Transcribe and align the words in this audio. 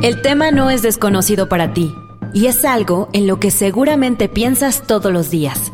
El 0.00 0.22
tema 0.22 0.52
no 0.52 0.70
es 0.70 0.82
desconocido 0.82 1.48
para 1.48 1.74
ti 1.74 1.92
y 2.32 2.46
es 2.46 2.64
algo 2.64 3.08
en 3.12 3.26
lo 3.26 3.40
que 3.40 3.50
seguramente 3.50 4.28
piensas 4.28 4.86
todos 4.86 5.12
los 5.12 5.28
días. 5.28 5.72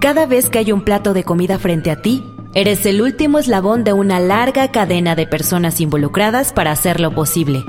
Cada 0.00 0.24
vez 0.24 0.48
que 0.48 0.58
hay 0.58 0.72
un 0.72 0.80
plato 0.82 1.12
de 1.12 1.24
comida 1.24 1.58
frente 1.58 1.90
a 1.90 2.00
ti, 2.00 2.24
eres 2.54 2.86
el 2.86 3.02
último 3.02 3.38
eslabón 3.38 3.84
de 3.84 3.92
una 3.92 4.18
larga 4.18 4.72
cadena 4.72 5.14
de 5.14 5.26
personas 5.26 5.78
involucradas 5.82 6.54
para 6.54 6.72
hacerlo 6.72 7.14
posible. 7.14 7.66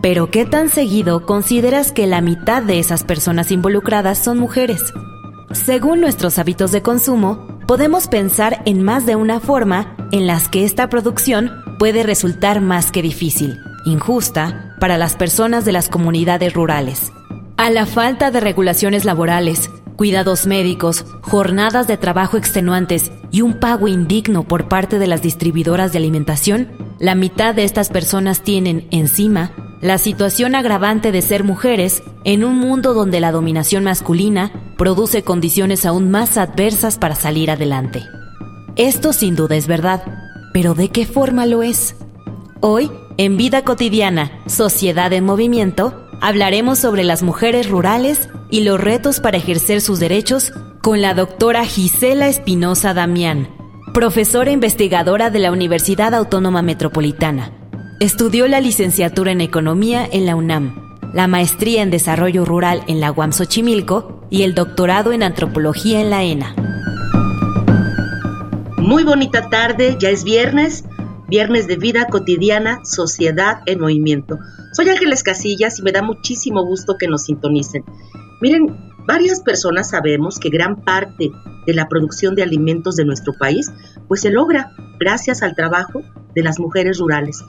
Pero 0.00 0.30
¿qué 0.30 0.44
tan 0.44 0.68
seguido 0.68 1.26
consideras 1.26 1.90
que 1.90 2.06
la 2.06 2.20
mitad 2.20 2.62
de 2.62 2.78
esas 2.78 3.02
personas 3.02 3.50
involucradas 3.50 4.18
son 4.18 4.38
mujeres? 4.38 4.92
Según 5.50 6.00
nuestros 6.00 6.38
hábitos 6.38 6.70
de 6.70 6.82
consumo, 6.82 7.58
podemos 7.66 8.06
pensar 8.06 8.62
en 8.64 8.84
más 8.84 9.06
de 9.06 9.16
una 9.16 9.40
forma 9.40 9.96
en 10.12 10.28
las 10.28 10.48
que 10.48 10.64
esta 10.64 10.88
producción 10.88 11.50
puede 11.80 12.04
resultar 12.04 12.60
más 12.60 12.92
que 12.92 13.02
difícil, 13.02 13.58
injusta, 13.84 14.71
para 14.82 14.98
las 14.98 15.14
personas 15.14 15.64
de 15.64 15.70
las 15.70 15.88
comunidades 15.88 16.54
rurales. 16.54 17.12
A 17.56 17.70
la 17.70 17.86
falta 17.86 18.32
de 18.32 18.40
regulaciones 18.40 19.04
laborales, 19.04 19.70
cuidados 19.94 20.48
médicos, 20.48 21.04
jornadas 21.20 21.86
de 21.86 21.96
trabajo 21.96 22.36
extenuantes 22.36 23.12
y 23.30 23.42
un 23.42 23.60
pago 23.60 23.86
indigno 23.86 24.42
por 24.42 24.66
parte 24.66 24.98
de 24.98 25.06
las 25.06 25.22
distribuidoras 25.22 25.92
de 25.92 25.98
alimentación, 25.98 26.72
la 26.98 27.14
mitad 27.14 27.54
de 27.54 27.62
estas 27.62 27.90
personas 27.90 28.42
tienen, 28.42 28.88
encima, 28.90 29.52
la 29.80 29.98
situación 29.98 30.56
agravante 30.56 31.12
de 31.12 31.22
ser 31.22 31.44
mujeres 31.44 32.02
en 32.24 32.42
un 32.42 32.58
mundo 32.58 32.92
donde 32.92 33.20
la 33.20 33.30
dominación 33.30 33.84
masculina 33.84 34.50
produce 34.76 35.22
condiciones 35.22 35.86
aún 35.86 36.10
más 36.10 36.36
adversas 36.36 36.98
para 36.98 37.14
salir 37.14 37.52
adelante. 37.52 38.02
Esto 38.74 39.12
sin 39.12 39.36
duda 39.36 39.54
es 39.54 39.68
verdad, 39.68 40.02
pero 40.52 40.74
¿de 40.74 40.88
qué 40.88 41.06
forma 41.06 41.46
lo 41.46 41.62
es? 41.62 41.94
Hoy, 42.60 42.90
en 43.24 43.36
Vida 43.36 43.62
Cotidiana, 43.62 44.32
Sociedad 44.46 45.12
en 45.12 45.24
Movimiento, 45.24 46.08
hablaremos 46.20 46.80
sobre 46.80 47.04
las 47.04 47.22
mujeres 47.22 47.70
rurales 47.70 48.28
y 48.50 48.64
los 48.64 48.80
retos 48.80 49.20
para 49.20 49.36
ejercer 49.36 49.80
sus 49.80 50.00
derechos 50.00 50.52
con 50.80 51.00
la 51.00 51.14
doctora 51.14 51.64
Gisela 51.64 52.26
Espinosa 52.26 52.94
Damián, 52.94 53.48
profesora 53.94 54.50
investigadora 54.50 55.30
de 55.30 55.38
la 55.38 55.52
Universidad 55.52 56.14
Autónoma 56.14 56.62
Metropolitana. 56.62 57.52
Estudió 58.00 58.48
la 58.48 58.60
licenciatura 58.60 59.30
en 59.30 59.40
Economía 59.40 60.04
en 60.10 60.26
la 60.26 60.34
UNAM, 60.34 60.98
la 61.14 61.28
maestría 61.28 61.82
en 61.82 61.92
Desarrollo 61.92 62.44
Rural 62.44 62.82
en 62.88 62.98
la 62.98 63.12
UAM 63.12 63.32
Xochimilco 63.32 64.26
y 64.30 64.42
el 64.42 64.56
doctorado 64.56 65.12
en 65.12 65.22
Antropología 65.22 66.00
en 66.00 66.10
la 66.10 66.24
ENA. 66.24 66.56
Muy 68.78 69.04
bonita 69.04 69.48
tarde, 69.48 69.96
ya 70.00 70.10
es 70.10 70.24
viernes, 70.24 70.84
viernes 71.28 71.66
de 71.66 71.76
vida 71.76 72.06
cotidiana, 72.06 72.80
sociedad 72.84 73.60
en 73.66 73.80
movimiento. 73.80 74.38
Soy 74.72 74.88
Ángeles 74.88 75.22
Casillas 75.22 75.78
y 75.78 75.82
me 75.82 75.92
da 75.92 76.02
muchísimo 76.02 76.64
gusto 76.64 76.96
que 76.98 77.08
nos 77.08 77.24
sintonicen. 77.24 77.84
Miren, 78.40 78.76
varias 79.06 79.40
personas 79.40 79.90
sabemos 79.90 80.38
que 80.38 80.50
gran 80.50 80.82
parte 80.82 81.30
de 81.66 81.74
la 81.74 81.88
producción 81.88 82.34
de 82.34 82.42
alimentos 82.42 82.96
de 82.96 83.04
nuestro 83.04 83.32
país 83.38 83.70
pues 84.08 84.20
se 84.20 84.30
logra 84.30 84.72
gracias 84.98 85.42
al 85.42 85.54
trabajo 85.54 86.02
de 86.34 86.42
las 86.42 86.58
mujeres 86.58 86.98
rurales. 86.98 87.44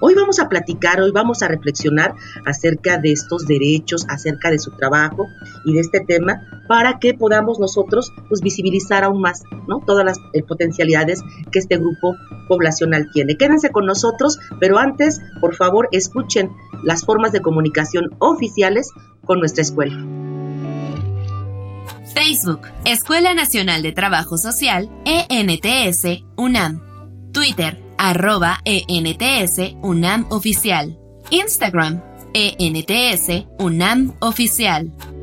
Hoy 0.00 0.14
vamos 0.14 0.38
a 0.38 0.48
platicar, 0.48 1.00
hoy 1.00 1.10
vamos 1.10 1.42
a 1.42 1.48
reflexionar 1.48 2.14
acerca 2.44 2.98
de 2.98 3.12
estos 3.12 3.46
derechos, 3.46 4.06
acerca 4.08 4.50
de 4.50 4.58
su 4.58 4.70
trabajo 4.72 5.26
y 5.64 5.74
de 5.74 5.80
este 5.80 6.00
tema 6.00 6.40
para 6.68 6.98
que 6.98 7.14
podamos 7.14 7.58
nosotros 7.58 8.12
pues 8.28 8.40
visibilizar 8.40 9.02
aún 9.02 9.20
más, 9.20 9.42
¿no? 9.66 9.80
Todas 9.84 10.04
las 10.04 10.18
eh, 10.34 10.42
potencialidades 10.42 11.22
que 11.50 11.58
este 11.58 11.78
grupo 11.78 12.14
poblacional 12.46 13.08
tiene. 13.12 13.36
Quédense 13.36 13.70
con 13.70 13.86
nosotros, 13.86 14.38
pero 14.60 14.78
antes, 14.78 15.20
por 15.40 15.56
favor, 15.56 15.88
escuchen 15.92 16.50
las 16.84 17.04
formas 17.04 17.32
de 17.32 17.40
comunicación 17.40 18.10
oficiales 18.18 18.90
con 19.24 19.40
nuestra 19.40 19.62
escuela. 19.62 19.96
Facebook, 22.14 22.60
Escuela 22.84 23.34
Nacional 23.34 23.82
de 23.82 23.92
Trabajo 23.92 24.38
Social, 24.38 24.90
ENTS, 25.04 26.24
UNAM. 26.36 26.82
Twitter, 27.32 27.87
arroba 27.98 28.58
ENTS 28.64 29.74
UNAM 29.82 30.26
Oficial. 30.30 30.96
Instagram, 31.30 32.00
ENTS 32.32 33.46
UNAM 33.58 34.14
Oficial. 34.20 35.17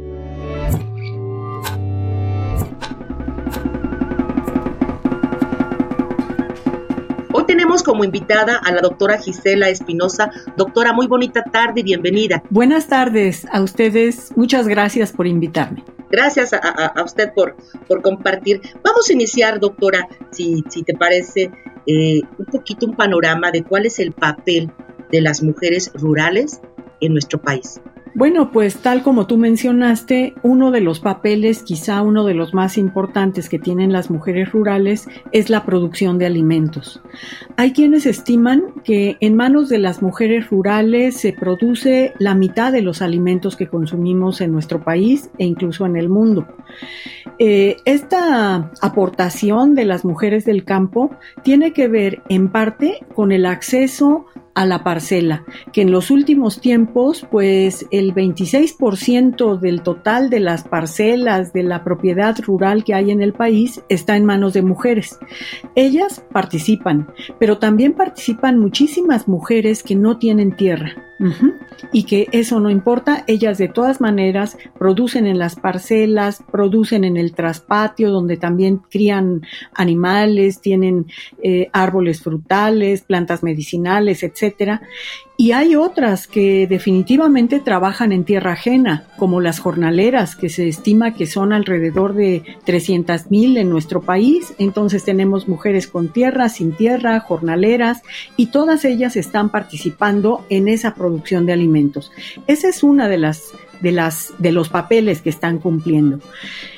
Como 7.96 8.04
invitada 8.04 8.58
a 8.58 8.74
la 8.74 8.82
doctora 8.82 9.18
Gisela 9.18 9.70
Espinosa. 9.70 10.30
Doctora, 10.58 10.92
muy 10.92 11.08
bonita 11.08 11.46
tarde 11.46 11.80
y 11.80 11.84
bienvenida. 11.84 12.44
Buenas 12.50 12.90
tardes 12.90 13.48
a 13.50 13.62
ustedes. 13.62 14.34
Muchas 14.36 14.68
gracias 14.68 15.14
por 15.14 15.28
invitarme. 15.28 15.86
Gracias 16.12 16.52
a, 16.52 16.94
usted 17.06 17.32
por, 17.34 17.56
por 17.88 18.02
compartir. 18.02 18.60
Vamos 18.84 19.10
a 19.10 19.14
iniciar, 19.14 19.62
doctora, 19.62 20.10
si, 20.32 20.62
si 20.68 20.84
te 20.84 20.94
parece, 20.94 21.52
eh, 21.88 22.20
un 22.38 22.46
poquito 22.48 22.86
un 22.86 22.98
panorama 22.98 23.50
de 23.52 23.64
cuál 23.64 23.86
es 23.86 24.00
el 24.00 24.12
papel 24.12 24.70
de 25.10 25.22
las 25.22 25.42
mujeres 25.42 25.90
rurales 25.94 26.60
en 27.00 27.14
nuestro 27.14 27.40
país. 27.42 27.80
Bueno, 28.16 28.50
pues 28.50 28.78
tal 28.78 29.04
como 29.04 29.28
tú 29.28 29.38
mencionaste, 29.38 30.36
uno 30.42 30.72
de 30.72 30.80
los 30.80 31.02
papeles, 31.02 31.64
quizá 31.64 32.02
uno 32.02 32.24
de 32.24 32.34
los 32.34 32.54
más 32.54 32.78
importantes 32.78 33.50
que 33.50 33.60
tienen 33.60 33.92
las 33.92 34.10
mujeres 34.10 34.54
rurales 34.54 35.10
es 35.34 35.50
la 35.50 35.66
producción 35.66 36.18
de 36.18 36.26
alimentos. 36.26 37.02
Hay 37.58 37.74
quienes 37.74 38.06
estiman 38.06 38.74
que 38.86 39.18
en 39.20 39.36
manos 39.36 39.68
de 39.68 39.80
las 39.80 40.02
mujeres 40.02 40.50
rurales 40.50 41.18
se 41.18 41.34
produce 41.34 42.14
la 42.18 42.36
mitad 42.36 42.72
de 42.72 42.82
los 42.82 43.02
alimentos 43.02 43.58
que 43.58 43.68
consumimos 43.68 44.40
en 44.40 44.54
nuestro 44.54 44.82
país 44.82 45.30
e 45.38 45.44
incluso 45.44 45.86
en 45.86 45.98
el 45.98 46.08
mundo. 46.08 46.48
Eh, 47.38 47.76
esta 47.84 48.72
aportación 48.82 49.76
de 49.76 49.84
las 49.84 50.06
mujeres 50.06 50.46
del 50.46 50.64
campo 50.64 51.12
tiene 51.44 51.74
que 51.74 51.90
ver 51.90 52.22
en 52.30 52.50
parte 52.50 53.00
con 53.14 53.34
el 53.34 53.46
acceso 53.46 54.26
a 54.56 54.66
la 54.66 54.84
parcela, 54.84 55.46
que 55.72 55.82
en 55.82 55.92
los 55.92 56.10
últimos 56.10 56.62
tiempos, 56.62 57.28
pues 57.30 57.86
el 57.92 58.14
26% 58.14 59.60
del 59.60 59.82
total 59.82 60.30
de 60.30 60.40
las 60.40 60.64
parcelas 60.64 61.54
de 61.54 61.64
la 61.64 61.84
propiedad 61.84 62.36
rural 62.40 62.84
que 62.84 62.94
hay 62.94 63.12
en 63.12 63.22
el 63.22 63.34
país 63.34 63.84
está 63.90 64.16
en 64.16 64.26
manos 64.26 64.54
de 64.54 64.62
mujeres. 64.62 65.20
Ellas 65.76 66.26
participan, 66.32 67.08
pero 67.40 67.60
también 67.60 67.94
participan 67.94 68.58
muchísimas 68.58 69.28
mujeres 69.28 69.84
que 69.84 69.96
no 69.96 70.18
tienen 70.18 70.56
tierra. 70.56 70.96
Y 71.92 72.04
que 72.04 72.28
eso 72.32 72.60
no 72.60 72.70
importa, 72.70 73.24
ellas 73.28 73.58
de 73.58 73.68
todas 73.68 74.02
maneras 74.02 74.58
producen 74.78 75.28
en 75.28 75.40
las 75.40 75.56
parcelas, 75.56 76.44
producen 76.52 77.04
en 77.04 77.16
el 77.18 77.34
traspatio, 77.34 78.12
donde 78.12 78.38
también 78.38 78.78
crían 78.90 79.42
animales, 79.74 80.60
tienen 80.60 81.08
eh, 81.42 81.70
árboles 81.72 82.22
frutales, 82.22 83.02
plantas 83.02 83.44
medicinales, 83.44 84.24
etcétera. 84.24 84.82
Y 85.38 85.52
hay 85.52 85.76
otras 85.76 86.28
que 86.28 86.66
definitivamente 86.66 87.60
trabajan 87.60 88.14
en 88.14 88.24
tierra 88.24 88.54
ajena, 88.54 89.04
como 89.18 89.42
las 89.42 89.60
jornaleras, 89.60 90.38
que 90.38 90.48
se 90.48 90.70
estima 90.70 91.14
que 91.14 91.26
son 91.26 91.52
alrededor 91.52 92.14
de 92.14 92.44
300 92.64 93.30
mil 93.30 93.58
en 93.58 93.70
nuestro 93.70 94.02
país. 94.02 94.54
Entonces 94.60 95.04
tenemos 95.04 95.50
mujeres 95.50 95.88
con 95.88 96.08
tierra, 96.08 96.48
sin 96.48 96.72
tierra, 96.72 97.20
jornaleras, 97.20 98.02
y 98.38 98.48
todas 98.48 98.86
ellas 98.86 99.18
están 99.18 99.50
participando 99.50 100.46
en 100.50 100.70
esa 100.70 100.96
producción 100.96 101.46
de 101.46 101.54
alimentos. 101.54 102.14
Esa 102.48 102.70
es 102.70 102.82
una 102.82 103.10
de 103.10 103.18
las 103.18 103.52
de 103.82 103.92
las 103.92 104.34
de 104.40 104.54
los 104.54 104.70
papeles 104.70 105.22
que 105.22 105.30
están 105.30 105.60
cumpliendo. 105.60 106.20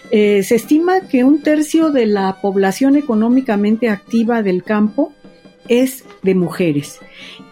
Eh, 0.09 0.41
se 0.41 0.55
estima 0.55 1.01
que 1.01 1.23
un 1.23 1.43
tercio 1.43 1.91
de 1.91 2.07
la 2.07 2.37
población 2.41 2.95
económicamente 2.95 3.87
activa 3.89 4.41
del 4.41 4.63
campo 4.63 5.13
es 5.67 6.05
de 6.23 6.33
mujeres 6.33 6.99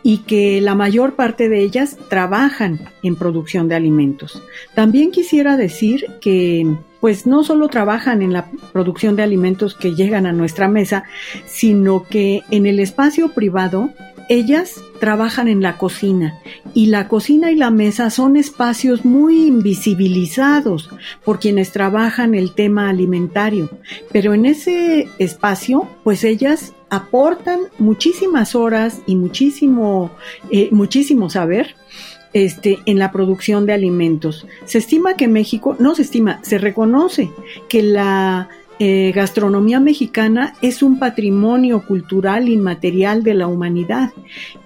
y 0.05 0.19
que 0.19 0.61
la 0.61 0.75
mayor 0.75 1.15
parte 1.15 1.49
de 1.49 1.63
ellas 1.63 1.97
trabajan 2.09 2.79
en 3.01 3.15
producción 3.15 3.67
de 3.67 3.73
alimentos. 3.73 4.39
También 4.75 5.09
quisiera 5.09 5.57
decir 5.57 6.05
que 6.21 6.75
pues 7.01 7.25
no 7.25 7.43
solo 7.43 7.69
trabajan 7.69 8.21
en 8.21 8.31
la 8.31 8.51
producción 8.71 9.15
de 9.15 9.23
alimentos 9.23 9.73
que 9.73 9.95
llegan 9.95 10.27
a 10.27 10.31
nuestra 10.31 10.67
mesa, 10.67 11.05
sino 11.47 12.03
que 12.03 12.43
en 12.51 12.67
el 12.67 12.79
espacio 12.79 13.29
privado 13.29 13.89
ellas 14.29 14.79
trabajan 14.99 15.47
en 15.47 15.63
la 15.63 15.79
cocina 15.79 16.39
y 16.75 16.85
la 16.85 17.07
cocina 17.07 17.49
y 17.49 17.55
la 17.55 17.71
mesa 17.71 18.11
son 18.11 18.37
espacios 18.37 19.05
muy 19.05 19.47
invisibilizados 19.47 20.91
por 21.23 21.39
quienes 21.39 21.71
trabajan 21.71 22.35
el 22.35 22.53
tema 22.53 22.89
alimentario, 22.89 23.71
pero 24.11 24.35
en 24.35 24.45
ese 24.45 25.07
espacio 25.17 25.87
pues 26.03 26.23
ellas 26.23 26.74
aportan 26.89 27.61
muchísimas 27.77 28.55
horas 28.55 29.01
y 29.05 29.15
muchísimo, 29.15 30.11
eh, 30.51 30.69
muchísimo 30.71 31.29
saber 31.29 31.75
este, 32.33 32.79
en 32.85 32.99
la 32.99 33.11
producción 33.11 33.65
de 33.65 33.73
alimentos. 33.73 34.45
Se 34.65 34.77
estima 34.77 35.15
que 35.15 35.27
México, 35.27 35.75
no 35.79 35.95
se 35.95 36.01
estima, 36.01 36.39
se 36.43 36.57
reconoce 36.57 37.29
que 37.69 37.81
la 37.81 38.49
eh, 38.79 39.11
gastronomía 39.15 39.79
mexicana 39.79 40.55
es 40.61 40.83
un 40.83 40.99
patrimonio 40.99 41.85
cultural 41.85 42.49
inmaterial 42.49 43.23
de 43.23 43.33
la 43.33 43.47
humanidad. 43.47 44.11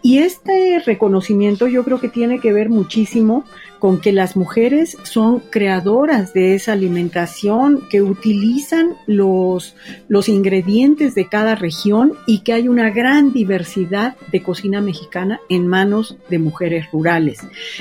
Y 0.01 0.19
este 0.19 0.81
reconocimiento 0.85 1.67
yo 1.67 1.83
creo 1.83 1.99
que 1.99 2.09
tiene 2.09 2.39
que 2.39 2.51
ver 2.51 2.69
muchísimo 2.69 3.45
con 3.79 4.01
que 4.01 4.11
las 4.11 4.35
mujeres 4.35 4.97
son 5.03 5.39
creadoras 5.39 6.33
de 6.33 6.53
esa 6.53 6.73
alimentación, 6.73 7.87
que 7.89 8.01
utilizan 8.01 8.95
los, 9.07 9.75
los 10.07 10.27
ingredientes 10.27 11.15
de 11.15 11.27
cada 11.27 11.55
región 11.55 12.13
y 12.27 12.39
que 12.39 12.53
hay 12.53 12.67
una 12.67 12.89
gran 12.89 13.31
diversidad 13.31 14.17
de 14.31 14.43
cocina 14.43 14.81
mexicana 14.81 15.39
en 15.49 15.67
manos 15.67 16.17
de 16.29 16.39
mujeres 16.39 16.87
rurales. 16.91 17.39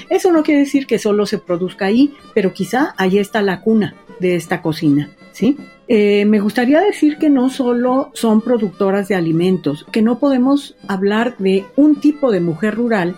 Eso 0.09 0.31
no 0.31 0.43
quiere 0.43 0.61
decir 0.61 0.87
que 0.87 0.99
solo 0.99 1.27
se 1.27 1.39
produzca 1.39 1.87
ahí, 1.87 2.15
pero 2.35 2.53
quizá 2.53 2.95
ahí 2.97 3.19
está 3.19 3.43
la 3.43 3.61
cuna 3.61 3.95
de 4.21 4.35
esta 4.35 4.63
cocina, 4.63 5.11
¿sí? 5.39 5.57
Eh, 5.87 6.25
me 6.25 6.41
gustaría 6.41 6.81
decir 6.81 7.17
que 7.17 7.31
no 7.31 7.49
solo 7.49 8.11
son 8.13 8.41
productoras 8.41 9.07
de 9.07 9.15
alimentos, 9.15 9.87
que 9.93 10.03
no 10.03 10.19
podemos 10.19 10.75
hablar 10.89 11.37
de 11.39 11.65
un 11.77 12.01
tipo 12.01 12.33
de 12.33 12.41
mujer 12.41 12.75
rural, 12.75 13.17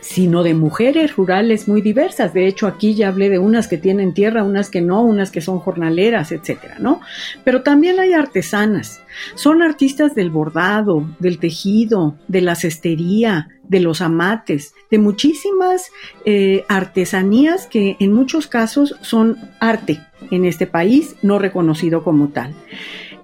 sino 0.00 0.42
de 0.42 0.54
mujeres 0.54 1.16
rurales 1.16 1.68
muy 1.68 1.80
diversas. 1.80 2.32
De 2.34 2.46
hecho, 2.46 2.66
aquí 2.66 2.94
ya 2.94 3.08
hablé 3.08 3.28
de 3.30 3.38
unas 3.38 3.68
que 3.68 3.78
tienen 3.78 4.14
tierra, 4.14 4.44
unas 4.44 4.70
que 4.70 4.80
no, 4.80 5.02
unas 5.02 5.30
que 5.30 5.40
son 5.40 5.58
jornaleras, 5.58 6.32
etcétera, 6.32 6.76
¿no? 6.78 7.00
Pero 7.44 7.62
también 7.62 7.98
hay 8.00 8.12
artesanas. 8.12 9.02
Son 9.34 9.62
artistas 9.62 10.14
del 10.14 10.30
bordado, 10.30 11.08
del 11.18 11.38
tejido, 11.38 12.16
de 12.28 12.40
la 12.40 12.54
cestería, 12.54 13.48
de 13.68 13.80
los 13.80 14.00
amates, 14.00 14.74
de 14.90 14.98
muchísimas 14.98 15.90
eh, 16.24 16.64
artesanías 16.68 17.66
que 17.66 17.96
en 18.00 18.12
muchos 18.12 18.46
casos 18.46 18.96
son 19.02 19.36
arte 19.60 20.00
en 20.30 20.44
este 20.44 20.66
país, 20.66 21.16
no 21.22 21.38
reconocido 21.38 22.02
como 22.02 22.28
tal. 22.28 22.54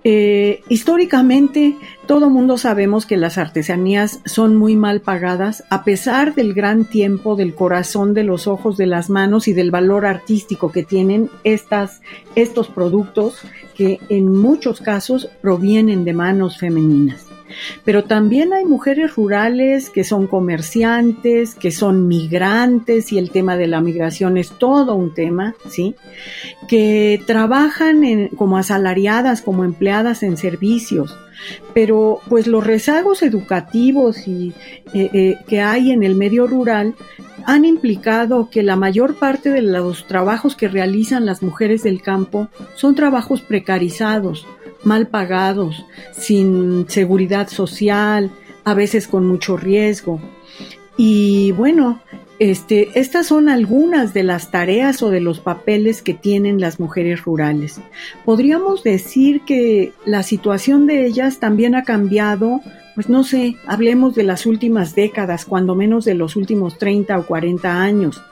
Eh, 0.07 0.61
históricamente, 0.69 1.77
todo 2.07 2.29
mundo 2.29 2.59
sabemos 2.59 3.07
que 3.07 3.17
las 3.17 3.39
artesanías 3.39 4.21
son 4.27 4.55
muy 4.55 4.77
mal 4.77 5.01
pagadas, 5.01 5.65
a 5.71 5.83
pesar 5.83 6.35
del 6.35 6.53
gran 6.53 6.85
tiempo, 6.85 7.37
del 7.37 7.55
corazón, 7.55 8.13
de 8.13 8.23
los 8.23 8.47
ojos, 8.47 8.77
de 8.77 8.87
las 8.87 9.09
manos 9.09 9.49
y 9.49 9.55
del 9.55 9.71
valor 9.71 10.05
artístico 10.05 10.71
que 10.71 10.83
tienen 10.83 11.31
estas, 11.43 12.03
estos 12.35 12.69
productos 12.69 13.41
que 13.75 13.99
en 14.11 14.31
muchos 14.31 14.83
casos 14.83 15.31
provienen 15.41 16.05
de 16.05 16.13
manos 16.13 16.59
femeninas. 16.59 17.34
Pero 17.85 18.05
también 18.05 18.53
hay 18.53 18.65
mujeres 18.65 19.15
rurales 19.15 19.91
que 19.91 20.05
son 20.05 20.27
comerciantes, 20.27 21.55
que 21.55 21.71
son 21.71 22.09
migrantes 22.09 23.13
y 23.13 23.19
el 23.19 23.31
tema 23.31 23.57
de 23.57 23.67
la 23.67 23.81
migración 23.81 24.37
es 24.37 24.51
todo 24.59 24.95
un 24.95 25.15
tema, 25.15 25.55
¿sí? 25.69 25.95
Que 26.69 27.21
trabajan 27.27 28.29
como 28.37 28.59
asalariadas, 28.59 29.43
como 29.43 29.65
empleadas 29.65 30.23
en 30.23 30.37
servicios. 30.37 31.17
Pero 31.75 32.21
pues 32.29 32.47
los 32.47 32.65
rezagos 32.65 33.23
educativos 33.23 34.27
y, 34.27 34.55
eh, 34.95 35.11
eh, 35.13 35.37
que 35.47 35.61
hay 35.61 35.91
en 35.91 36.03
el 36.03 36.15
medio 36.15 36.47
rural 36.47 36.95
han 37.47 37.65
implicado 37.65 38.49
que 38.51 38.63
la 38.63 38.77
mayor 38.77 39.17
parte 39.17 39.51
de 39.51 39.63
los 39.63 40.07
trabajos 40.07 40.57
que 40.57 40.69
realizan 40.69 41.27
las 41.27 41.43
mujeres 41.43 41.83
del 41.83 42.01
campo 42.01 42.49
son 42.75 42.95
trabajos 42.95 43.43
precarizados, 43.43 44.47
mal 44.85 45.09
pagados, 45.09 45.85
sin 46.13 46.87
seguridad 46.89 47.49
social, 47.49 48.31
a 48.65 48.75
veces 48.75 49.09
con 49.09 49.27
mucho 49.27 49.57
riesgo. 49.57 50.21
Y 50.97 51.53
bueno, 51.53 52.01
este, 52.39 52.99
estas 52.99 53.27
son 53.27 53.49
algunas 53.49 54.13
de 54.15 54.23
las 54.23 54.51
tareas 54.51 55.03
o 55.03 55.11
de 55.11 55.21
los 55.21 55.41
papeles 55.41 56.03
que 56.03 56.15
tienen 56.15 56.61
las 56.61 56.81
mujeres 56.81 57.23
rurales. 57.23 57.81
Podríamos 58.25 58.83
decir 58.83 59.43
que 59.43 59.93
la 60.05 60.23
situación 60.23 60.87
de 60.87 61.07
ellas 61.07 61.39
también 61.39 61.75
ha 61.75 61.85
cambiado 61.85 62.61
pues 62.95 63.09
no 63.09 63.25
sé, 63.25 63.57
hablemos 63.67 64.15
de 64.15 64.23
las 64.23 64.47
últimas 64.47 64.95
décadas, 64.95 65.45
cuando 65.45 65.75
menos 65.75 66.05
de 66.05 66.15
los 66.15 66.37
últimos 66.37 66.79
30 66.79 67.19
o 67.19 67.27
40 67.27 67.83
años. 67.83 68.23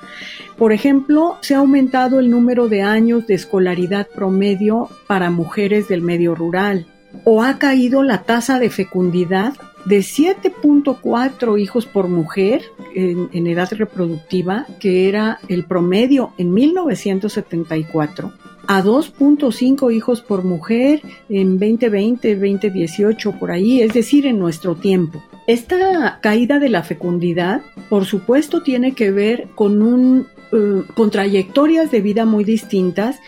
Por 0.56 0.72
ejemplo, 0.72 1.36
se 1.40 1.54
ha 1.54 1.58
aumentado 1.58 2.20
el 2.20 2.30
número 2.30 2.68
de 2.68 2.82
años 2.82 3.26
de 3.26 3.34
escolaridad 3.34 4.06
promedio 4.14 4.88
para 5.08 5.30
mujeres 5.30 5.88
del 5.88 6.02
medio 6.02 6.36
rural, 6.36 6.86
o 7.24 7.42
ha 7.42 7.58
caído 7.58 8.02
la 8.04 8.22
tasa 8.22 8.60
de 8.60 8.70
fecundidad 8.70 9.54
de 9.84 9.98
7.4 9.98 11.60
hijos 11.60 11.86
por 11.86 12.08
mujer 12.08 12.62
en, 12.94 13.46
edad 13.46 13.70
reproductiva, 13.72 14.66
que 14.80 15.08
era 15.08 15.40
el 15.48 15.64
promedio 15.64 16.32
en 16.38 16.52
1974, 16.52 18.32
a 18.66 18.82
2.5 18.82 19.92
hijos 19.92 20.20
por 20.20 20.44
mujer 20.44 21.02
en 21.28 21.58
2020, 21.58 22.36
2018, 22.36 23.38
por 23.38 23.50
ahí, 23.50 23.82
es 23.82 23.92
decir, 23.92 24.26
en 24.26 24.38
nuestro 24.38 24.76
tiempo. 24.76 25.22
Esta 25.46 26.20
caída 26.20 26.60
de 26.60 26.68
la 26.68 26.84
fecundidad, 26.84 27.62
por 27.88 28.04
supuesto, 28.04 28.62
tiene 28.62 28.92
que 28.92 29.10
ver 29.10 29.48
con 29.56 29.82
un 29.82 30.28
eh, 30.52 30.82
con 30.94 31.10
trayectorias 31.10 31.90
de 31.90 32.02
vida 32.02 32.26
muy 32.26 32.44
distintas 32.44 33.20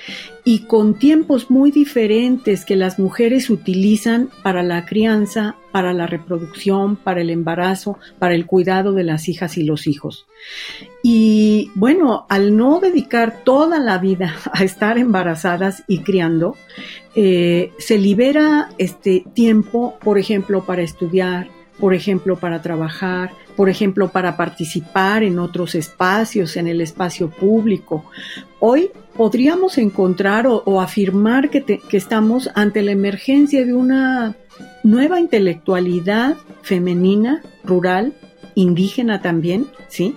y 0.44 0.66
con 0.66 0.98
tiempos 0.98 1.50
muy 1.50 1.70
diferentes 1.70 2.66
que 2.66 2.76
las 2.76 2.98
mujeres 2.98 3.48
utilizan 3.48 4.28
para 4.42 4.62
la 4.62 4.84
crianza, 4.84 5.56
para 5.72 5.94
la 5.94 6.06
reproducción, 6.06 6.96
para 6.96 7.22
el 7.22 7.30
embarazo, 7.30 7.98
para 8.18 8.34
el 8.34 8.44
cuidado 8.44 8.92
de 8.92 9.04
las 9.04 9.28
hijas 9.30 9.56
y 9.56 9.64
los 9.64 9.86
hijos. 9.86 10.26
Y 11.02 11.70
bueno, 11.74 12.26
al 12.28 12.56
no 12.56 12.78
dedicar 12.78 13.42
toda 13.42 13.78
la 13.78 13.96
vida 13.96 14.36
a 14.52 14.62
estar 14.62 14.98
embarazadas 14.98 15.82
y 15.88 16.00
criando, 16.00 16.56
eh, 17.16 17.72
se 17.78 17.96
libera 17.96 18.68
este 18.76 19.24
tiempo, 19.32 19.98
por 20.04 20.18
ejemplo, 20.18 20.64
para 20.66 20.82
estudiar, 20.82 21.48
por 21.78 21.94
ejemplo, 21.94 22.36
para 22.36 22.62
trabajar, 22.62 23.32
por 23.56 23.68
ejemplo, 23.68 24.08
para 24.08 24.36
participar 24.36 25.22
en 25.22 25.38
otros 25.38 25.74
espacios, 25.74 26.56
en 26.56 26.68
el 26.68 26.80
espacio 26.80 27.30
público. 27.30 28.04
Hoy 28.60 28.90
podríamos 29.16 29.78
encontrar 29.78 30.46
o, 30.46 30.80
afirmar 30.80 31.50
que, 31.50 31.62
que 31.62 31.96
estamos 31.96 32.50
ante 32.54 32.82
la 32.82 32.92
emergencia 32.92 33.64
de 33.64 33.74
una 33.74 34.36
nueva 34.82 35.20
intelectualidad 35.20 36.36
femenina, 36.62 37.42
rural, 37.64 38.14
indígena 38.54 39.20
también, 39.20 39.66
¿sí? 39.88 40.14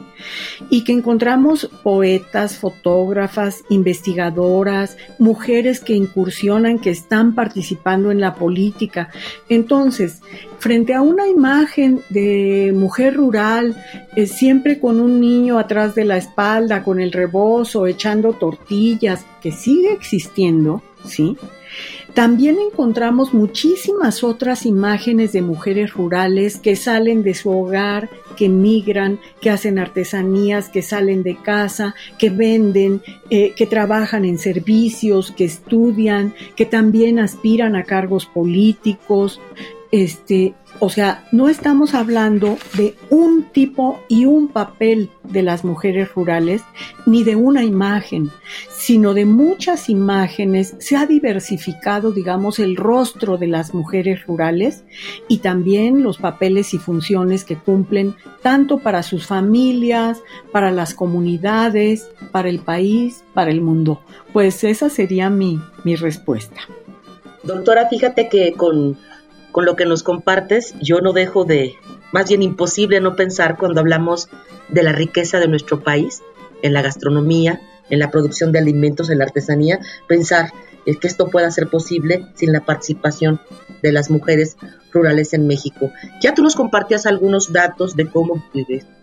Y 0.69 0.83
que 0.83 0.93
encontramos 0.93 1.69
poetas, 1.83 2.57
fotógrafas, 2.57 3.63
investigadoras, 3.69 4.97
mujeres 5.19 5.79
que 5.79 5.93
incursionan, 5.93 6.79
que 6.79 6.89
están 6.89 7.35
participando 7.35 8.11
en 8.11 8.19
la 8.19 8.35
política. 8.35 9.09
Entonces, 9.49 10.21
frente 10.59 10.93
a 10.93 11.01
una 11.01 11.27
imagen 11.27 12.01
de 12.09 12.73
mujer 12.75 13.15
rural, 13.15 13.75
eh, 14.15 14.27
siempre 14.27 14.79
con 14.79 14.99
un 14.99 15.19
niño 15.19 15.59
atrás 15.59 15.95
de 15.95 16.05
la 16.05 16.17
espalda, 16.17 16.83
con 16.83 16.99
el 16.99 17.11
rebozo, 17.11 17.87
echando 17.87 18.33
tortillas, 18.33 19.25
que 19.41 19.51
sigue 19.51 19.93
existiendo, 19.93 20.81
¿sí? 21.05 21.37
También 22.17 22.57
encontramos 22.57 23.35
muchísimas 23.35 24.23
otras 24.23 24.65
imágenes 24.65 25.33
de 25.33 25.43
mujeres 25.43 25.93
rurales 25.93 26.57
que 26.57 26.75
salen 26.75 27.21
de 27.21 27.35
su 27.35 27.51
hogar, 27.51 28.09
que 28.35 28.49
migran, 28.49 29.19
que 29.39 29.51
hacen 29.51 29.77
artesanías, 29.77 30.67
que 30.67 30.81
salen 30.81 31.21
de 31.21 31.35
casa, 31.35 31.93
que 32.17 32.31
venden, 32.31 33.03
eh, 33.29 33.53
que 33.55 33.67
trabajan 33.67 34.25
en 34.25 34.39
servicios, 34.39 35.29
que 35.29 35.45
estudian, 35.45 36.33
que 36.55 36.65
también 36.65 37.19
aspiran 37.19 37.75
a 37.75 37.83
cargos 37.83 38.25
políticos. 38.25 39.39
Este, 39.91 40.53
o 40.79 40.89
sea, 40.89 41.27
no 41.31 41.49
estamos 41.49 41.93
hablando 41.93 42.57
de 42.75 42.95
un 43.09 43.43
tipo 43.51 43.99
y 44.07 44.25
un 44.25 44.49
papel 44.49 45.09
de 45.23 45.43
las 45.43 45.63
mujeres 45.63 46.13
rurales, 46.13 46.61
ni 47.05 47.23
de 47.23 47.35
una 47.35 47.63
imagen, 47.63 48.29
sino 48.69 49.13
de 49.13 49.25
muchas 49.25 49.89
imágenes. 49.89 50.75
Se 50.79 50.95
ha 50.95 51.05
diversificado, 51.05 52.11
digamos, 52.11 52.59
el 52.59 52.75
rostro 52.75 53.37
de 53.37 53.47
las 53.47 53.73
mujeres 53.73 54.25
rurales 54.25 54.83
y 55.27 55.39
también 55.39 56.03
los 56.03 56.17
papeles 56.17 56.73
y 56.73 56.77
funciones 56.77 57.43
que 57.43 57.57
cumplen 57.57 58.15
tanto 58.41 58.79
para 58.79 59.03
sus 59.03 59.25
familias, 59.25 60.21
para 60.51 60.71
las 60.71 60.93
comunidades, 60.93 62.09
para 62.31 62.49
el 62.49 62.59
país, 62.59 63.23
para 63.33 63.51
el 63.51 63.61
mundo. 63.61 64.01
Pues 64.33 64.63
esa 64.63 64.89
sería 64.89 65.29
mi, 65.29 65.59
mi 65.83 65.95
respuesta. 65.95 66.61
Doctora, 67.43 67.87
fíjate 67.87 68.27
que 68.27 68.51
con 68.53 68.97
con 69.51 69.65
lo 69.65 69.75
que 69.75 69.85
nos 69.85 70.03
compartes, 70.03 70.75
yo 70.81 71.01
no 71.01 71.13
dejo 71.13 71.45
de, 71.45 71.75
más 72.11 72.29
bien 72.29 72.43
imposible 72.43 72.99
no 73.01 73.15
pensar 73.15 73.57
cuando 73.57 73.79
hablamos 73.79 74.29
de 74.69 74.83
la 74.83 74.91
riqueza 74.91 75.39
de 75.39 75.47
nuestro 75.47 75.81
país, 75.81 76.21
en 76.61 76.73
la 76.73 76.81
gastronomía, 76.81 77.61
en 77.89 77.99
la 77.99 78.11
producción 78.11 78.51
de 78.51 78.59
alimentos, 78.59 79.09
en 79.09 79.19
la 79.19 79.25
artesanía, 79.25 79.79
pensar 80.07 80.51
que 80.95 81.07
esto 81.07 81.27
pueda 81.29 81.51
ser 81.51 81.67
posible 81.67 82.25
sin 82.35 82.53
la 82.53 82.61
participación 82.61 83.41
de 83.81 83.91
las 83.91 84.09
mujeres 84.09 84.55
rurales 84.91 85.33
en 85.33 85.45
México. 85.45 85.91
Ya 86.21 86.33
tú 86.33 86.41
nos 86.41 86.55
compartías 86.55 87.05
algunos 87.05 87.51
datos 87.51 87.95
de 87.95 88.07
cómo, 88.07 88.43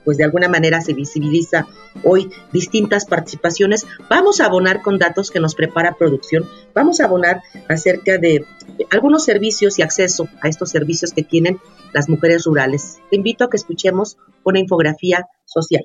pues 0.04 0.16
de 0.16 0.24
alguna 0.24 0.48
manera 0.48 0.80
se 0.80 0.94
visibiliza 0.94 1.66
hoy 2.02 2.30
distintas 2.52 3.04
participaciones. 3.04 3.86
Vamos 4.08 4.40
a 4.40 4.46
abonar 4.46 4.80
con 4.80 4.98
datos 4.98 5.30
que 5.30 5.40
nos 5.40 5.54
prepara 5.54 5.96
producción. 5.96 6.48
Vamos 6.74 7.00
a 7.00 7.04
abonar 7.04 7.42
acerca 7.68 8.18
de 8.18 8.46
algunos 8.90 9.24
servicios 9.24 9.78
y 9.78 9.82
acceso 9.82 10.28
a 10.40 10.48
estos 10.48 10.70
servicios 10.70 11.12
que 11.12 11.22
tienen 11.22 11.58
las 11.92 12.08
mujeres 12.08 12.44
rurales. 12.44 12.98
Te 13.10 13.16
invito 13.16 13.44
a 13.44 13.50
que 13.50 13.56
escuchemos 13.56 14.16
una 14.42 14.58
infografía 14.58 15.26
social. 15.44 15.84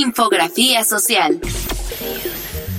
Infografía 0.00 0.84
social. 0.84 1.40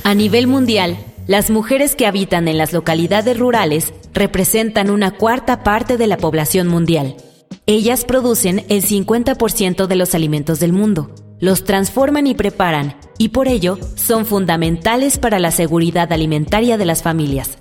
A 0.05 0.13
nivel 0.13 0.47
mundial, 0.47 0.97
las 1.27 1.49
mujeres 1.49 1.97
que 1.97 2.05
habitan 2.07 2.47
en 2.47 2.57
las 2.57 2.71
localidades 2.71 3.38
rurales 3.38 3.93
representan 4.13 4.89
una 4.89 5.11
cuarta 5.11 5.61
parte 5.61 5.97
de 5.97 6.07
la 6.07 6.15
población 6.15 6.69
mundial. 6.69 7.17
Ellas 7.65 8.05
producen 8.05 8.63
el 8.69 8.83
50% 8.83 9.88
de 9.88 9.95
los 9.97 10.15
alimentos 10.15 10.61
del 10.61 10.71
mundo, 10.71 11.13
los 11.41 11.65
transforman 11.65 12.25
y 12.25 12.35
preparan, 12.35 12.95
y 13.17 13.29
por 13.29 13.49
ello 13.49 13.77
son 13.95 14.25
fundamentales 14.25 15.17
para 15.17 15.39
la 15.39 15.51
seguridad 15.51 16.13
alimentaria 16.13 16.77
de 16.77 16.85
las 16.85 17.03
familias. 17.03 17.57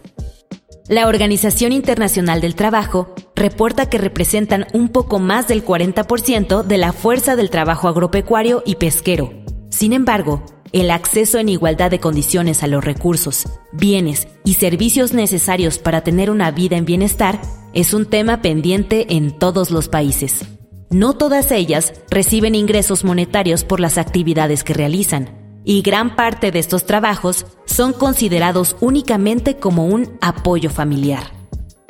La 0.88 1.06
Organización 1.06 1.72
Internacional 1.72 2.40
del 2.40 2.54
Trabajo 2.54 3.14
reporta 3.36 3.90
que 3.90 3.98
representan 3.98 4.66
un 4.72 4.88
poco 4.88 5.18
más 5.18 5.46
del 5.46 5.62
40% 5.62 6.62
de 6.62 6.78
la 6.78 6.94
fuerza 6.94 7.36
del 7.36 7.50
trabajo 7.50 7.88
agropecuario 7.88 8.62
y 8.64 8.76
pesquero. 8.76 9.34
Sin 9.68 9.92
embargo, 9.92 10.46
el 10.72 10.90
acceso 10.90 11.38
en 11.38 11.50
igualdad 11.50 11.90
de 11.90 12.00
condiciones 12.00 12.62
a 12.62 12.68
los 12.68 12.82
recursos, 12.82 13.46
bienes 13.70 14.28
y 14.44 14.54
servicios 14.54 15.12
necesarios 15.12 15.78
para 15.78 16.00
tener 16.00 16.30
una 16.30 16.50
vida 16.52 16.78
en 16.78 16.86
bienestar 16.86 17.38
es 17.74 17.92
un 17.92 18.06
tema 18.06 18.40
pendiente 18.40 19.14
en 19.14 19.38
todos 19.38 19.70
los 19.70 19.90
países. 19.90 20.46
No 20.88 21.12
todas 21.12 21.52
ellas 21.52 21.92
reciben 22.10 22.54
ingresos 22.54 23.04
monetarios 23.04 23.62
por 23.62 23.78
las 23.78 23.98
actividades 23.98 24.64
que 24.64 24.72
realizan, 24.72 25.47
y 25.64 25.82
gran 25.82 26.16
parte 26.16 26.50
de 26.50 26.58
estos 26.58 26.86
trabajos 26.86 27.46
son 27.66 27.92
considerados 27.92 28.76
únicamente 28.80 29.56
como 29.56 29.86
un 29.86 30.16
apoyo 30.20 30.70
familiar. 30.70 31.32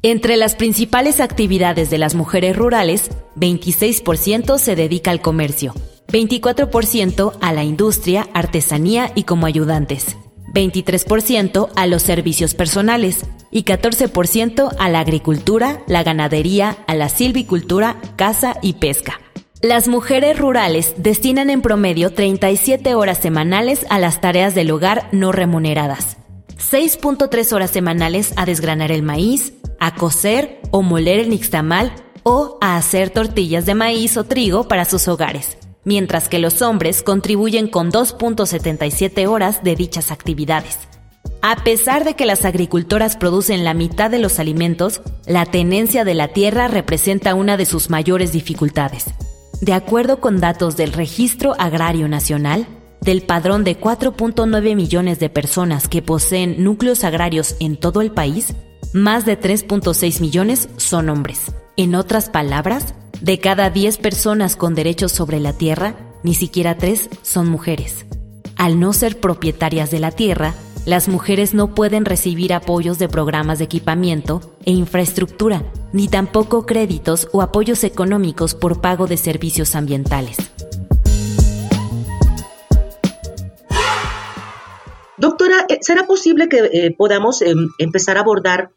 Entre 0.00 0.38
las 0.38 0.54
principales 0.54 1.20
actividades 1.20 1.90
de 1.90 1.98
las 1.98 2.14
mujeres 2.14 2.56
rurales, 2.56 3.10
26% 3.36 4.56
se 4.56 4.74
dedica 4.74 5.10
al 5.10 5.20
comercio, 5.20 5.74
24% 6.10 7.32
a 7.40 7.52
la 7.52 7.64
industria, 7.64 8.28
artesanía 8.34 9.12
y 9.14 9.24
como 9.24 9.46
ayudantes, 9.46 10.16
23% 10.52 11.68
a 11.74 11.86
los 11.86 12.02
servicios 12.02 12.54
personales 12.54 13.24
y 13.50 13.64
14% 13.64 14.74
a 14.78 14.88
la 14.88 15.00
agricultura, 15.00 15.82
la 15.86 16.02
ganadería, 16.02 16.78
a 16.86 16.94
la 16.94 17.08
silvicultura, 17.08 17.96
caza 18.16 18.56
y 18.62 18.74
pesca. 18.74 19.20
Las 19.62 19.88
mujeres 19.88 20.38
rurales 20.38 20.94
destinan 20.96 21.50
en 21.50 21.60
promedio 21.60 22.12
37 22.12 22.94
horas 22.94 23.18
semanales 23.18 23.84
a 23.90 23.98
las 23.98 24.20
tareas 24.20 24.54
del 24.54 24.70
hogar 24.70 25.08
no 25.12 25.32
remuneradas, 25.32 26.16
6.3 26.56 27.52
horas 27.52 27.70
semanales 27.70 28.32
a 28.36 28.46
desgranar 28.46 28.90
el 28.90 29.02
maíz, 29.02 29.52
a 29.78 29.94
cocer 29.94 30.60
o 30.70 30.82
moler 30.82 31.18
el 31.18 31.30
nixtamal 31.30 31.92
o 32.22 32.58
a 32.60 32.76
hacer 32.76 33.10
tortillas 33.10 33.66
de 33.66 33.74
maíz 33.74 34.16
o 34.16 34.24
trigo 34.24 34.66
para 34.66 34.84
sus 34.84 35.08
hogares, 35.08 35.58
mientras 35.90 36.28
que 36.28 36.38
los 36.38 36.62
hombres 36.62 37.02
contribuyen 37.02 37.66
con 37.66 37.90
2.77 37.90 39.26
horas 39.26 39.64
de 39.64 39.74
dichas 39.74 40.12
actividades. 40.12 40.78
A 41.42 41.64
pesar 41.64 42.04
de 42.04 42.14
que 42.14 42.26
las 42.26 42.44
agricultoras 42.44 43.16
producen 43.16 43.64
la 43.64 43.74
mitad 43.74 44.08
de 44.08 44.20
los 44.20 44.38
alimentos, 44.38 45.02
la 45.26 45.46
tenencia 45.46 46.04
de 46.04 46.14
la 46.14 46.28
tierra 46.28 46.68
representa 46.68 47.34
una 47.34 47.56
de 47.56 47.66
sus 47.66 47.90
mayores 47.90 48.30
dificultades. 48.30 49.06
De 49.62 49.72
acuerdo 49.72 50.20
con 50.20 50.38
datos 50.38 50.76
del 50.76 50.92
Registro 50.92 51.56
Agrario 51.58 52.06
Nacional, 52.06 52.68
del 53.00 53.22
padrón 53.22 53.64
de 53.64 53.76
4.9 53.76 54.76
millones 54.76 55.18
de 55.18 55.28
personas 55.28 55.88
que 55.88 56.02
poseen 56.02 56.62
núcleos 56.62 57.02
agrarios 57.02 57.56
en 57.58 57.76
todo 57.76 58.00
el 58.00 58.12
país, 58.12 58.54
más 58.92 59.26
de 59.26 59.40
3.6 59.40 60.20
millones 60.20 60.68
son 60.76 61.08
hombres. 61.08 61.46
En 61.76 61.96
otras 61.96 62.28
palabras, 62.28 62.94
de 63.20 63.38
cada 63.38 63.70
10 63.70 63.98
personas 63.98 64.56
con 64.56 64.74
derechos 64.74 65.12
sobre 65.12 65.40
la 65.40 65.52
tierra, 65.52 65.94
ni 66.22 66.34
siquiera 66.34 66.76
3 66.76 67.10
son 67.22 67.48
mujeres. 67.48 68.06
Al 68.56 68.80
no 68.80 68.92
ser 68.92 69.20
propietarias 69.20 69.90
de 69.90 70.00
la 70.00 70.10
tierra, 70.10 70.54
las 70.86 71.08
mujeres 71.08 71.52
no 71.52 71.74
pueden 71.74 72.04
recibir 72.04 72.54
apoyos 72.54 72.98
de 72.98 73.08
programas 73.08 73.58
de 73.58 73.66
equipamiento 73.66 74.40
e 74.64 74.70
infraestructura, 74.70 75.62
ni 75.92 76.08
tampoco 76.08 76.64
créditos 76.64 77.28
o 77.32 77.42
apoyos 77.42 77.84
económicos 77.84 78.54
por 78.54 78.80
pago 78.80 79.06
de 79.06 79.18
servicios 79.18 79.74
ambientales. 79.74 80.38
Doctora, 85.18 85.66
eh, 85.68 85.78
¿será 85.82 86.06
posible 86.06 86.48
que 86.48 86.70
eh, 86.72 86.94
podamos 86.96 87.42
em, 87.42 87.68
empezar 87.78 88.16
a 88.16 88.20
abordar 88.20 88.70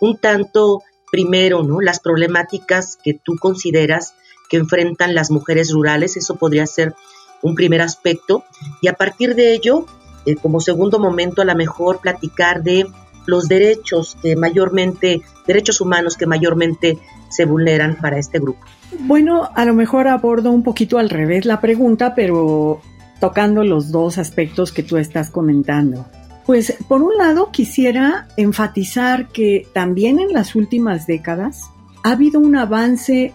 un 0.00 0.18
tanto 0.18 0.82
primero 1.14 1.62
¿no? 1.62 1.80
las 1.80 2.00
problemáticas 2.00 2.98
que 3.00 3.14
tú 3.14 3.36
consideras 3.36 4.14
que 4.50 4.56
enfrentan 4.56 5.14
las 5.14 5.30
mujeres 5.30 5.70
rurales? 5.70 6.16
Eso 6.16 6.34
podría 6.34 6.66
ser 6.66 6.92
un 7.40 7.54
primer 7.54 7.82
aspecto. 7.82 8.42
Y 8.80 8.88
a 8.88 8.94
partir 8.94 9.36
de 9.36 9.54
ello, 9.54 9.86
eh, 10.26 10.34
como 10.34 10.60
segundo 10.60 10.98
momento, 10.98 11.40
a 11.40 11.44
lo 11.44 11.54
mejor 11.54 12.00
platicar 12.00 12.64
de 12.64 12.88
los 13.26 13.46
derechos 13.46 14.16
que 14.20 14.34
mayormente, 14.34 15.22
derechos 15.46 15.80
humanos 15.80 16.16
que 16.16 16.26
mayormente 16.26 16.98
se 17.30 17.44
vulneran 17.44 17.96
para 18.00 18.18
este 18.18 18.40
grupo. 18.40 18.66
Bueno, 18.98 19.48
a 19.54 19.64
lo 19.64 19.72
mejor 19.72 20.08
abordo 20.08 20.50
un 20.50 20.64
poquito 20.64 20.98
al 20.98 21.10
revés 21.10 21.44
la 21.44 21.60
pregunta, 21.60 22.16
pero 22.16 22.80
tocando 23.20 23.62
los 23.62 23.92
dos 23.92 24.18
aspectos 24.18 24.72
que 24.72 24.82
tú 24.82 24.96
estás 24.96 25.30
comentando. 25.30 26.06
Pues 26.46 26.76
por 26.88 27.02
un 27.02 27.16
lado 27.16 27.50
quisiera 27.50 28.28
enfatizar 28.36 29.28
que 29.28 29.66
también 29.72 30.18
en 30.18 30.32
las 30.32 30.54
últimas 30.54 31.06
décadas 31.06 31.70
ha 32.02 32.12
habido 32.12 32.38
un 32.38 32.56
avance 32.56 33.32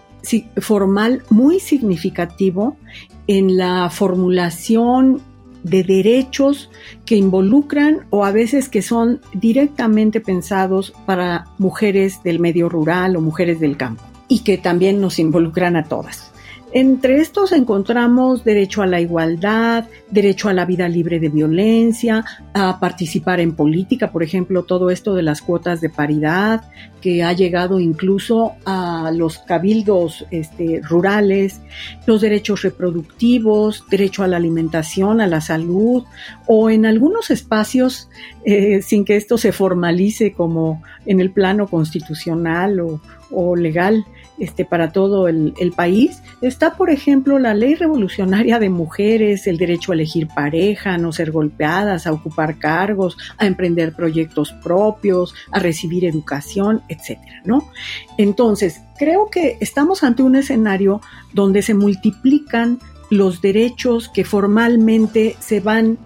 formal 0.58 1.24
muy 1.30 1.60
significativo 1.60 2.78
en 3.28 3.58
la 3.58 3.90
formulación 3.90 5.22
de 5.64 5.84
derechos 5.84 6.70
que 7.06 7.16
involucran 7.16 8.06
o 8.12 8.26
a 8.26 8.32
veces 8.32 8.70
que 8.70 8.82
son 8.82 9.22
directamente 9.34 10.22
pensados 10.22 10.94
para 11.06 11.48
mujeres 11.58 12.22
del 12.24 12.40
medio 12.40 12.70
rural 12.70 13.16
o 13.16 13.22
mujeres 13.22 13.60
del 13.60 13.78
campo. 13.78 14.04
y 14.32 14.42
que 14.42 14.60
también 14.60 15.02
nos 15.02 15.18
involucran 15.18 15.76
a 15.76 15.86
todas. 15.86 16.32
Entre 16.72 17.18
estos 17.20 17.52
encontramos 17.52 18.44
derecho 18.44 18.84
a 18.84 18.88
la 18.88 19.02
igualdad, 19.02 19.86
derecho 20.12 20.50
a 20.50 20.54
la 20.54 20.66
vida 20.66 20.88
libre 20.88 21.20
de 21.20 21.30
violencia, 21.30 22.24
a 22.54 22.80
participar 22.80 23.40
en 23.40 23.56
política, 23.56 24.12
por 24.12 24.22
ejemplo, 24.22 24.64
todo 24.64 24.92
esto 24.92 25.16
de 25.16 25.24
las 25.24 25.42
cuotas 25.42 25.82
de 25.82 25.90
paridad, 25.90 26.62
que 27.02 27.24
ha 27.24 27.34
llegado 27.34 27.80
incluso 27.80 28.54
a 28.66 29.12
los 29.16 29.40
cabildos 29.40 30.28
este, 30.30 30.82
rurales, 30.84 31.60
los 32.06 32.22
derechos 32.22 32.62
reproductivos, 32.62 33.84
derecho 33.90 34.22
a 34.22 34.28
la 34.28 34.38
alimentación, 34.38 35.22
a 35.22 35.28
la 35.28 35.42
salud, 35.42 36.04
o 36.46 36.70
en 36.70 36.86
algunos 36.86 37.32
espacios, 37.32 38.10
eh, 38.46 38.84
sin 38.84 39.06
que 39.06 39.16
esto 39.16 39.40
se 39.40 39.52
formalice 39.52 40.34
como 40.34 40.84
en 41.08 41.20
el 41.20 41.32
plano 41.32 41.68
constitucional 41.68 42.80
o, 42.80 43.02
o 43.32 43.56
legal, 43.56 44.06
este, 44.40 44.66
para 44.66 44.92
todo 44.92 45.28
el, 45.28 45.54
país. 45.76 46.24
Está, 46.42 46.76
por 46.76 46.90
ejemplo, 46.90 47.40
la 47.40 47.54
ley 47.54 47.76
revolucionaria 47.76 48.58
de 48.58 48.70
mujeres, 48.70 49.48
el 49.48 49.58
derecho 49.58 49.92
a 49.92 49.96
elegir 49.96 50.28
pareja, 50.28 50.94
a 50.94 50.98
no 50.98 51.12
ser 51.12 51.32
golpeadas, 51.32 52.08
a 52.08 52.14
ocupar 52.14 52.58
cargos, 52.58 53.18
a 53.38 53.46
emprender 53.46 53.94
proyectos 53.94 54.54
propios, 54.64 55.36
a 55.52 55.60
recibir 55.60 56.06
educación, 56.06 56.82
etcétera, 56.90 57.42
¿no? 57.46 57.70
Entonces, 58.18 58.82
creo 58.98 59.30
que 59.30 59.58
estamos 59.60 60.04
ante 60.04 60.24
un 60.24 60.36
escenario 60.36 61.02
donde 61.34 61.62
se 61.62 61.74
multiplican 61.74 62.80
los 63.10 63.42
derechos 63.42 64.10
que 64.10 64.24
formalmente 64.24 65.36
se 65.40 65.60
van 65.60 65.98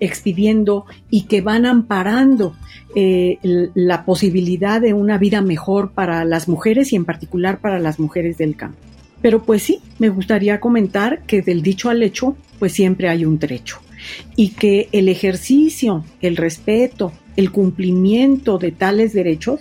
expidiendo 0.00 0.86
y 1.10 1.22
que 1.22 1.40
van 1.40 1.66
amparando 1.66 2.54
eh, 2.96 3.38
la 3.74 4.04
posibilidad 4.04 4.80
de 4.80 4.94
una 4.94 5.16
vida 5.16 5.42
mejor 5.42 5.92
para 5.92 6.24
las 6.24 6.48
mujeres 6.48 6.92
y 6.92 6.96
en 6.96 7.04
particular 7.04 7.60
para 7.60 7.78
las 7.78 8.00
mujeres 8.00 8.36
del 8.36 8.56
campo. 8.56 8.78
Pero 9.22 9.44
pues 9.44 9.62
sí, 9.62 9.80
me 10.00 10.08
gustaría 10.08 10.58
comentar 10.58 11.22
que 11.22 11.40
del 11.40 11.62
dicho 11.62 11.88
al 11.88 12.02
hecho, 12.02 12.36
pues 12.58 12.72
siempre 12.72 13.08
hay 13.08 13.24
un 13.24 13.38
trecho. 13.38 13.78
Y 14.34 14.48
que 14.50 14.88
el 14.90 15.08
ejercicio, 15.08 16.04
el 16.20 16.36
respeto, 16.36 17.12
el 17.36 17.52
cumplimiento 17.52 18.58
de 18.58 18.72
tales 18.72 19.12
derechos 19.12 19.60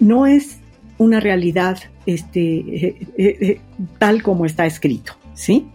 no 0.00 0.26
es 0.26 0.56
una 0.98 1.20
realidad 1.20 1.78
este, 2.06 2.40
eh, 2.40 2.96
eh, 3.18 3.60
tal 3.98 4.22
como 4.22 4.46
está 4.46 4.66
escrito. 4.66 5.12
¿sí? 5.34 5.66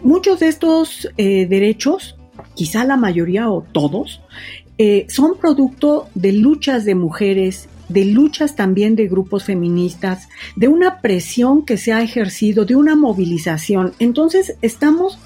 Muchos 0.00 0.40
de 0.40 0.48
estos 0.48 1.08
derechos, 1.16 2.17
quizá 2.58 2.82
la 2.82 2.96
mayoría 2.96 3.48
o 3.48 3.62
todos, 3.62 4.20
eh, 4.78 5.06
son 5.08 5.38
producto 5.38 6.08
de 6.16 6.32
luchas 6.32 6.84
de 6.84 6.96
mujeres, 6.96 7.68
de 7.88 8.04
luchas 8.04 8.54
también 8.54 8.96
de 8.96 9.08
grupos 9.08 9.44
feministas, 9.44 10.28
de 10.56 10.68
una 10.68 11.00
presión 11.00 11.64
que 11.64 11.76
se 11.76 11.92
ha 11.92 12.02
ejercido, 12.02 12.64
de 12.64 12.76
una 12.76 12.96
movilización. 12.96 13.94
Entonces 13.98 14.56
estamos 14.62 15.18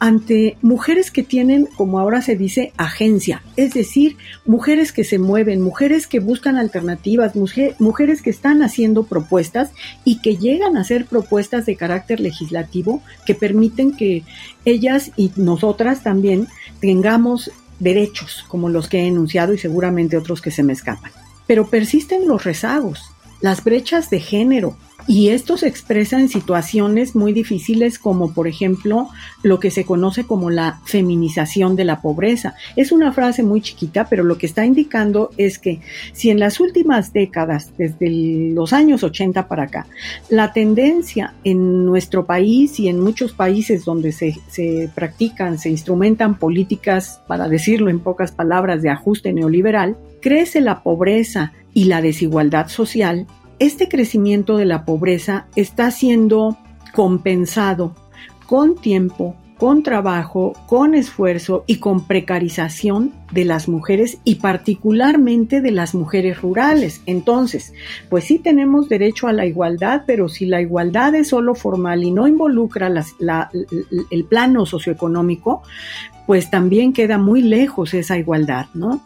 ante 0.00 0.56
mujeres 0.62 1.10
que 1.10 1.22
tienen, 1.22 1.66
como 1.76 1.98
ahora 1.98 2.22
se 2.22 2.36
dice, 2.36 2.72
agencia, 2.76 3.42
es 3.56 3.74
decir, 3.74 4.16
mujeres 4.44 4.92
que 4.92 5.02
se 5.02 5.18
mueven, 5.18 5.60
mujeres 5.60 6.06
que 6.06 6.20
buscan 6.20 6.56
alternativas, 6.56 7.34
mujeres 7.78 8.22
que 8.22 8.30
están 8.30 8.62
haciendo 8.62 9.04
propuestas 9.04 9.70
y 10.04 10.20
que 10.20 10.36
llegan 10.36 10.76
a 10.76 10.82
hacer 10.82 11.06
propuestas 11.06 11.66
de 11.66 11.76
carácter 11.76 12.20
legislativo 12.20 13.02
que 13.26 13.34
permiten 13.34 13.96
que 13.96 14.22
ellas 14.64 15.10
y 15.16 15.32
nosotras 15.36 16.02
también 16.02 16.46
tengamos 16.80 17.50
derechos 17.80 18.44
como 18.48 18.68
los 18.68 18.88
que 18.88 19.00
he 19.00 19.06
enunciado 19.06 19.52
y 19.52 19.58
seguramente 19.58 20.16
otros 20.16 20.40
que 20.40 20.50
se 20.50 20.62
me 20.62 20.72
escapan. 20.72 21.12
Pero 21.48 21.66
persisten 21.66 22.28
los 22.28 22.44
rezagos, 22.44 23.10
las 23.40 23.64
brechas 23.64 24.10
de 24.10 24.20
género, 24.20 24.76
y 25.08 25.30
esto 25.30 25.56
se 25.56 25.66
expresa 25.66 26.20
en 26.20 26.28
situaciones 26.28 27.16
muy 27.16 27.32
difíciles 27.32 27.98
como 27.98 28.34
por 28.34 28.46
ejemplo 28.46 29.08
lo 29.42 29.58
que 29.58 29.70
se 29.70 29.84
conoce 29.84 30.24
como 30.24 30.50
la 30.50 30.80
feminización 30.84 31.76
de 31.76 31.86
la 31.86 32.02
pobreza. 32.02 32.54
Es 32.76 32.92
una 32.92 33.10
frase 33.12 33.42
muy 33.42 33.62
chiquita, 33.62 34.06
pero 34.08 34.22
lo 34.22 34.36
que 34.36 34.44
está 34.44 34.66
indicando 34.66 35.30
es 35.38 35.58
que 35.58 35.80
si 36.12 36.28
en 36.28 36.38
las 36.38 36.60
últimas 36.60 37.14
décadas, 37.14 37.72
desde 37.78 38.10
los 38.52 38.74
años 38.74 39.02
80 39.02 39.48
para 39.48 39.64
acá, 39.64 39.86
la 40.28 40.52
tendencia 40.52 41.32
en 41.42 41.86
nuestro 41.86 42.26
país 42.26 42.78
y 42.78 42.88
en 42.88 43.00
muchos 43.00 43.32
países 43.32 43.86
donde 43.86 44.12
se, 44.12 44.36
se 44.50 44.90
practican, 44.94 45.58
se 45.58 45.70
instrumentan 45.70 46.38
políticas, 46.38 47.22
para 47.26 47.48
decirlo 47.48 47.88
en 47.88 48.00
pocas 48.00 48.30
palabras, 48.32 48.82
de 48.82 48.90
ajuste 48.90 49.32
neoliberal, 49.32 49.96
crece 50.20 50.60
la 50.60 50.82
pobreza 50.82 51.52
y 51.72 51.84
la 51.84 52.02
desigualdad 52.02 52.68
social, 52.68 53.26
este 53.58 53.88
crecimiento 53.88 54.56
de 54.56 54.64
la 54.64 54.84
pobreza 54.84 55.46
está 55.56 55.90
siendo 55.90 56.58
compensado 56.94 57.94
con 58.46 58.76
tiempo, 58.76 59.36
con 59.58 59.82
trabajo, 59.82 60.52
con 60.66 60.94
esfuerzo 60.94 61.64
y 61.66 61.78
con 61.78 62.06
precarización 62.06 63.12
de 63.32 63.44
las 63.44 63.68
mujeres 63.68 64.18
y 64.24 64.36
particularmente 64.36 65.60
de 65.60 65.72
las 65.72 65.94
mujeres 65.94 66.40
rurales. 66.40 67.02
Entonces, 67.06 67.74
pues 68.08 68.24
sí 68.24 68.38
tenemos 68.38 68.88
derecho 68.88 69.26
a 69.26 69.32
la 69.32 69.46
igualdad, 69.46 70.04
pero 70.06 70.28
si 70.28 70.46
la 70.46 70.60
igualdad 70.60 71.14
es 71.16 71.28
solo 71.28 71.54
formal 71.56 72.04
y 72.04 72.12
no 72.12 72.28
involucra 72.28 72.88
el 74.10 74.24
plano 74.24 74.64
socioeconómico, 74.64 75.62
pues 76.26 76.50
también 76.50 76.92
queda 76.92 77.18
muy 77.18 77.42
lejos 77.42 77.94
esa 77.94 78.16
igualdad, 78.16 78.66
¿no? 78.74 79.02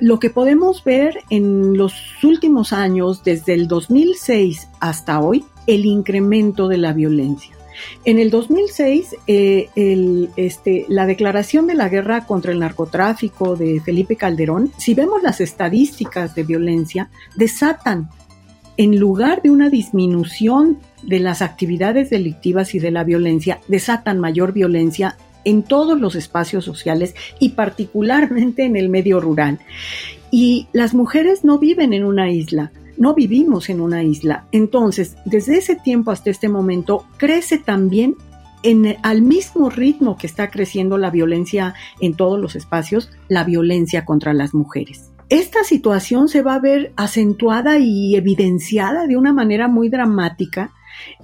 Lo 0.00 0.18
que 0.18 0.30
podemos 0.30 0.82
ver 0.84 1.18
en 1.30 1.76
los 1.76 1.94
últimos 2.22 2.72
años, 2.72 3.22
desde 3.22 3.54
el 3.54 3.68
2006 3.68 4.68
hasta 4.80 5.20
hoy, 5.20 5.44
el 5.66 5.84
incremento 5.86 6.68
de 6.68 6.78
la 6.78 6.92
violencia. 6.92 7.54
En 8.04 8.18
el 8.18 8.30
2006, 8.30 9.16
eh, 9.26 10.28
este, 10.36 10.86
la 10.88 11.06
declaración 11.06 11.66
de 11.66 11.74
la 11.74 11.88
guerra 11.88 12.26
contra 12.26 12.52
el 12.52 12.58
narcotráfico 12.58 13.56
de 13.56 13.80
Felipe 13.80 14.16
Calderón, 14.16 14.72
si 14.76 14.94
vemos 14.94 15.22
las 15.22 15.40
estadísticas 15.40 16.34
de 16.34 16.42
violencia, 16.42 17.10
desatan, 17.36 18.10
en 18.76 18.98
lugar 18.98 19.42
de 19.42 19.50
una 19.50 19.68
disminución 19.68 20.78
de 21.02 21.20
las 21.20 21.42
actividades 21.42 22.10
delictivas 22.10 22.74
y 22.74 22.78
de 22.78 22.90
la 22.90 23.04
violencia, 23.04 23.60
desatan 23.68 24.18
mayor 24.18 24.52
violencia 24.52 25.16
en 25.44 25.62
todos 25.62 26.00
los 26.00 26.14
espacios 26.14 26.64
sociales 26.64 27.14
y 27.38 27.50
particularmente 27.50 28.64
en 28.64 28.76
el 28.76 28.88
medio 28.88 29.20
rural. 29.20 29.58
Y 30.30 30.68
las 30.72 30.94
mujeres 30.94 31.44
no 31.44 31.58
viven 31.58 31.92
en 31.92 32.04
una 32.04 32.30
isla, 32.30 32.72
no 32.96 33.14
vivimos 33.14 33.70
en 33.70 33.80
una 33.80 34.02
isla. 34.02 34.46
Entonces, 34.52 35.16
desde 35.24 35.58
ese 35.58 35.76
tiempo 35.76 36.10
hasta 36.10 36.30
este 36.30 36.48
momento, 36.48 37.06
crece 37.16 37.58
también 37.58 38.14
en, 38.62 38.96
al 39.02 39.22
mismo 39.22 39.70
ritmo 39.70 40.16
que 40.16 40.26
está 40.26 40.50
creciendo 40.50 40.98
la 40.98 41.10
violencia 41.10 41.74
en 42.00 42.14
todos 42.14 42.38
los 42.38 42.56
espacios, 42.56 43.10
la 43.28 43.44
violencia 43.44 44.04
contra 44.04 44.34
las 44.34 44.54
mujeres. 44.54 45.10
Esta 45.30 45.62
situación 45.62 46.28
se 46.28 46.42
va 46.42 46.54
a 46.54 46.60
ver 46.60 46.92
acentuada 46.96 47.78
y 47.78 48.16
evidenciada 48.16 49.06
de 49.06 49.16
una 49.16 49.32
manera 49.32 49.68
muy 49.68 49.88
dramática 49.88 50.72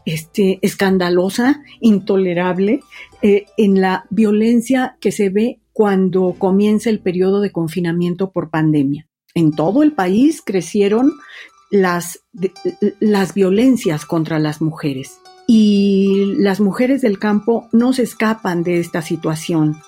este, 0.05 0.59
escandalosa, 0.63 1.63
intolerable, 1.81 2.81
eh, 3.23 3.47
en 3.57 3.81
la 3.81 4.07
violencia 4.11 4.97
que 5.01 5.13
se 5.13 5.31
ve 5.31 5.61
cuando 5.73 6.35
comienza 6.39 6.91
el 6.91 7.01
periodo 7.01 7.41
de 7.41 7.53
confinamiento 7.53 8.31
por 8.31 8.51
pandemia. 8.51 9.07
En 9.35 9.53
todo 9.53 9.83
el 9.83 9.93
país 9.93 10.43
crecieron 10.45 11.13
las, 11.71 12.21
las 13.01 13.35
violencias 13.35 14.07
contra 14.07 14.39
las 14.39 14.63
mujeres 14.63 15.21
y 15.47 16.35
las 16.39 16.61
mujeres 16.61 17.03
del 17.03 17.19
campo 17.19 17.69
no 17.73 17.93
se 17.93 18.03
escapan 18.03 18.63
de 18.63 18.81
esta 18.81 19.03
situación. 19.03 19.81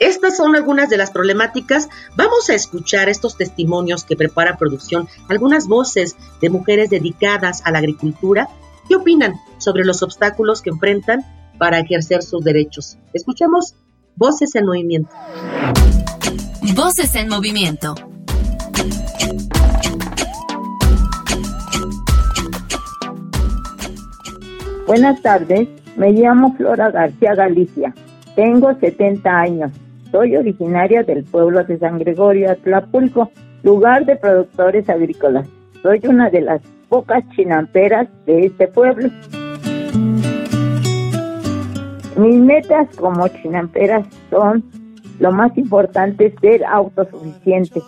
Estas 0.00 0.36
son 0.36 0.56
algunas 0.56 0.90
de 0.90 0.96
las 0.96 1.12
problemáticas. 1.12 1.88
Vamos 2.16 2.50
a 2.50 2.54
escuchar 2.54 3.08
estos 3.08 3.36
testimonios 3.36 4.04
que 4.04 4.16
prepara 4.16 4.56
producción, 4.56 5.08
algunas 5.28 5.68
voces 5.68 6.16
de 6.40 6.50
mujeres 6.50 6.90
dedicadas 6.90 7.62
a 7.64 7.70
la 7.70 7.78
agricultura 7.78 8.48
¿Qué 8.88 8.96
opinan 8.96 9.34
sobre 9.58 9.84
los 9.84 10.02
obstáculos 10.02 10.60
que 10.60 10.70
enfrentan 10.70 11.24
para 11.58 11.78
ejercer 11.78 12.22
sus 12.22 12.44
derechos? 12.44 12.98
Escuchemos 13.12 13.74
Voces 14.16 14.54
en 14.54 14.66
Movimiento. 14.66 15.10
Voces 16.74 17.14
en 17.14 17.28
Movimiento. 17.28 17.94
Buenas 24.86 25.22
tardes, 25.22 25.66
me 25.96 26.12
llamo 26.12 26.54
Flora 26.56 26.90
García 26.90 27.34
Galicia, 27.34 27.94
tengo 28.36 28.74
70 28.78 29.30
años, 29.30 29.72
soy 30.12 30.36
originaria 30.36 31.02
del 31.02 31.24
pueblo 31.24 31.64
de 31.64 31.78
San 31.78 31.98
Gregorio 31.98 32.50
Atlapulco, 32.50 33.30
lugar 33.62 34.04
de 34.04 34.16
productores 34.16 34.88
agrícolas. 34.90 35.48
Soy 35.82 36.00
una 36.06 36.28
de 36.28 36.42
las 36.42 36.60
pocas 36.94 37.28
chinamperas 37.30 38.06
de 38.24 38.46
este 38.46 38.68
pueblo. 38.68 39.08
Mis 42.16 42.36
metas 42.36 42.86
como 42.96 43.26
chinamperas 43.26 44.06
son, 44.30 44.62
lo 45.18 45.32
más 45.32 45.58
importante, 45.58 46.32
ser 46.40 46.64
autosuficiente 46.64 47.82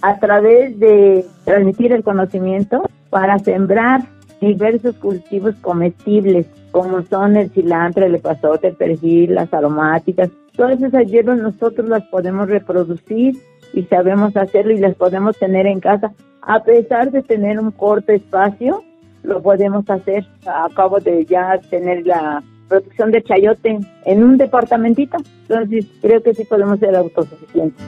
a 0.00 0.16
través 0.20 0.78
de 0.78 1.26
transmitir 1.44 1.92
el 1.92 2.04
conocimiento 2.04 2.88
para 3.10 3.36
sembrar 3.40 4.02
diversos 4.40 4.94
cultivos 4.94 5.56
comestibles, 5.56 6.46
como 6.70 7.02
son 7.02 7.36
el 7.36 7.50
cilantro, 7.50 8.06
el 8.06 8.14
epazote, 8.14 8.68
el 8.68 8.76
perejil, 8.76 9.34
las 9.34 9.52
aromáticas. 9.52 10.30
Todas 10.54 10.80
esas 10.80 11.10
hierbas 11.10 11.38
nosotros 11.38 11.88
las 11.88 12.04
podemos 12.04 12.48
reproducir 12.48 13.34
y 13.74 13.82
sabemos 13.86 14.36
hacerlo 14.36 14.72
y 14.72 14.78
las 14.78 14.94
podemos 14.94 15.36
tener 15.36 15.66
en 15.66 15.80
casa. 15.80 16.12
A 16.42 16.60
pesar 16.64 17.12
de 17.12 17.22
tener 17.22 17.60
un 17.60 17.70
corto 17.70 18.12
espacio, 18.12 18.82
lo 19.22 19.40
podemos 19.40 19.88
hacer. 19.88 20.26
Acabo 20.44 20.98
de 20.98 21.24
ya 21.24 21.58
tener 21.70 22.04
la 22.04 22.42
producción 22.68 23.12
de 23.12 23.22
chayote 23.22 23.78
en 24.04 24.24
un 24.24 24.36
departamentito, 24.38 25.18
entonces 25.42 25.86
creo 26.00 26.20
que 26.20 26.34
sí 26.34 26.44
podemos 26.44 26.80
ser 26.80 26.96
autosuficientes. 26.96 27.84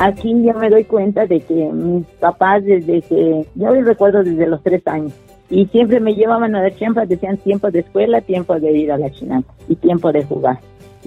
Aquí 0.00 0.42
ya 0.42 0.52
me 0.52 0.68
doy 0.68 0.84
cuenta 0.84 1.26
de 1.26 1.40
que 1.40 1.54
mis 1.54 2.04
papás 2.20 2.62
desde 2.64 3.00
que, 3.02 3.46
yo 3.54 3.70
les 3.72 3.86
recuerdo 3.86 4.22
desde 4.22 4.46
los 4.46 4.62
tres 4.62 4.86
años, 4.86 5.12
y 5.48 5.66
siempre 5.66 5.98
me 5.98 6.14
llevaban 6.14 6.54
a 6.56 6.62
la 6.62 6.74
champa, 6.76 7.06
decían 7.06 7.38
tiempo 7.38 7.70
de 7.70 7.80
escuela, 7.80 8.20
tiempo 8.20 8.58
de 8.58 8.72
ir 8.72 8.92
a 8.92 8.98
la 8.98 9.10
chinata 9.10 9.50
y 9.68 9.76
tiempo 9.76 10.12
de 10.12 10.24
jugar. 10.24 10.58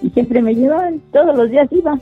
Y 0.01 0.09
siempre 0.11 0.41
me 0.41 0.55
llevaban, 0.55 0.99
todos 1.11 1.35
los 1.35 1.49
días 1.51 1.67
iba. 1.71 1.99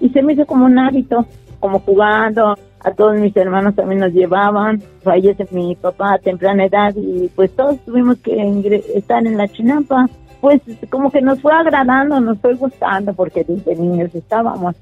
Y 0.00 0.08
se 0.10 0.22
me 0.22 0.34
hizo 0.34 0.46
como 0.46 0.66
un 0.66 0.78
hábito, 0.78 1.26
como 1.58 1.80
jugando, 1.80 2.54
a 2.86 2.92
todos 2.92 3.18
mis 3.18 3.36
hermanos 3.36 3.74
también 3.74 3.98
nos 3.98 4.12
llevaban, 4.12 4.80
fallece 5.02 5.44
mi 5.50 5.74
papá 5.74 6.14
a 6.14 6.18
temprana 6.18 6.66
edad 6.66 6.94
y 6.94 7.28
pues 7.34 7.50
todos 7.50 7.80
tuvimos 7.80 8.16
que 8.18 8.84
estar 8.94 9.26
en 9.26 9.36
la 9.36 9.48
chinampa. 9.48 10.08
Pues 10.40 10.60
como 10.88 11.10
que 11.10 11.20
nos 11.20 11.40
fue 11.40 11.52
agradando, 11.52 12.20
nos 12.20 12.38
fue 12.38 12.54
gustando 12.54 13.12
porque 13.12 13.42
desde 13.42 13.74
niños 13.74 14.14
estábamos 14.14 14.76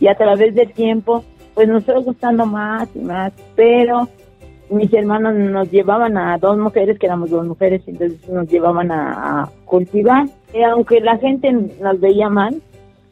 y 0.00 0.08
a 0.08 0.14
través 0.14 0.54
del 0.54 0.72
tiempo 0.72 1.22
pues 1.54 1.68
nos 1.68 1.84
fue 1.84 2.00
gustando 2.00 2.46
más 2.46 2.88
y 2.94 3.00
más, 3.00 3.30
pero 3.54 4.08
mis 4.70 4.90
hermanos 4.94 5.34
nos 5.34 5.70
llevaban 5.70 6.16
a 6.16 6.38
dos 6.38 6.56
mujeres, 6.56 6.98
que 6.98 7.04
éramos 7.04 7.28
dos 7.28 7.46
mujeres, 7.46 7.82
entonces 7.86 8.26
nos 8.26 8.48
llevaban 8.48 8.90
a, 8.90 9.50
cultivar. 9.66 10.26
Y 10.54 10.62
aunque 10.62 10.98
la 11.00 11.18
gente 11.18 11.52
nos 11.52 12.00
veía 12.00 12.30
mal, 12.30 12.62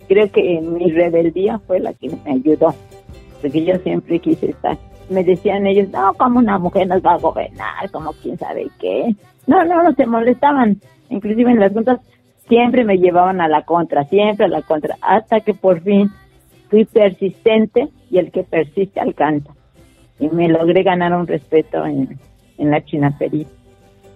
creo 0.09 0.31
que 0.33 0.59
mi 0.63 0.91
rebeldía 0.91 1.59
fue 1.59 1.81
la 1.81 1.93
que 1.93 2.09
me 2.09 2.33
ayudó 2.33 2.75
porque 3.43 3.65
yo 3.65 3.77
siempre 3.79 4.21
quise 4.21 4.51
estar. 4.51 4.79
Me 5.11 5.25
decían 5.25 5.67
ellos, 5.67 5.91
no, 5.91 6.15
como 6.15 6.39
una 6.39 6.59
mujer 6.59 6.87
nos 6.87 7.03
va 7.03 7.15
a 7.15 7.19
gobernar, 7.19 7.91
como 7.91 8.13
quién 8.13 8.39
sabe 8.39 8.69
qué. 8.79 9.15
No, 9.47 9.65
no, 9.65 9.83
no 9.83 9.93
se 9.93 10.07
molestaban. 10.07 10.81
Inclusive 11.11 11.51
en 11.51 11.61
las 11.61 11.73
juntas 11.73 12.01
siempre 12.49 12.85
me 12.85 12.97
llevaban 12.97 13.41
a 13.41 13.49
la 13.49 13.63
contra, 13.63 14.05
siempre 14.05 14.47
a 14.47 14.49
la 14.49 14.63
contra, 14.63 14.97
hasta 15.03 15.41
que 15.41 15.55
por 15.55 15.81
fin 15.83 16.09
fui 16.71 16.85
persistente 16.85 17.89
y 18.11 18.19
el 18.19 18.31
que 18.31 18.45
persiste 18.45 19.01
alcanza. 19.01 19.53
Y 20.19 20.29
me 20.29 20.49
logré 20.49 20.85
ganar 20.85 21.13
un 21.13 21.27
respeto 21.27 21.85
en, 21.85 22.19
en 22.59 22.71
la 22.71 22.83
chinapería. 22.85 23.47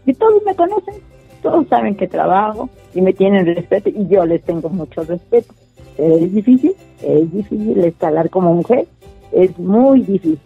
Y 0.06 0.14
todos 0.14 0.40
me 0.46 0.54
conocen, 0.54 0.94
todos 1.42 1.66
saben 1.68 1.96
que 1.96 2.06
trabajo 2.06 2.70
y 2.94 3.00
me 3.00 3.12
tienen 3.12 3.44
respeto 3.44 3.88
y 3.88 4.06
yo 4.06 4.24
les 4.24 4.42
tengo 4.42 4.68
mucho 4.68 5.02
respeto. 5.02 5.52
Es 5.98 6.32
difícil, 6.32 6.74
es 7.02 7.32
difícil 7.32 7.82
escalar 7.84 8.30
como 8.30 8.54
mujer, 8.54 8.86
es 9.32 9.58
muy 9.58 10.02
difícil. 10.02 10.40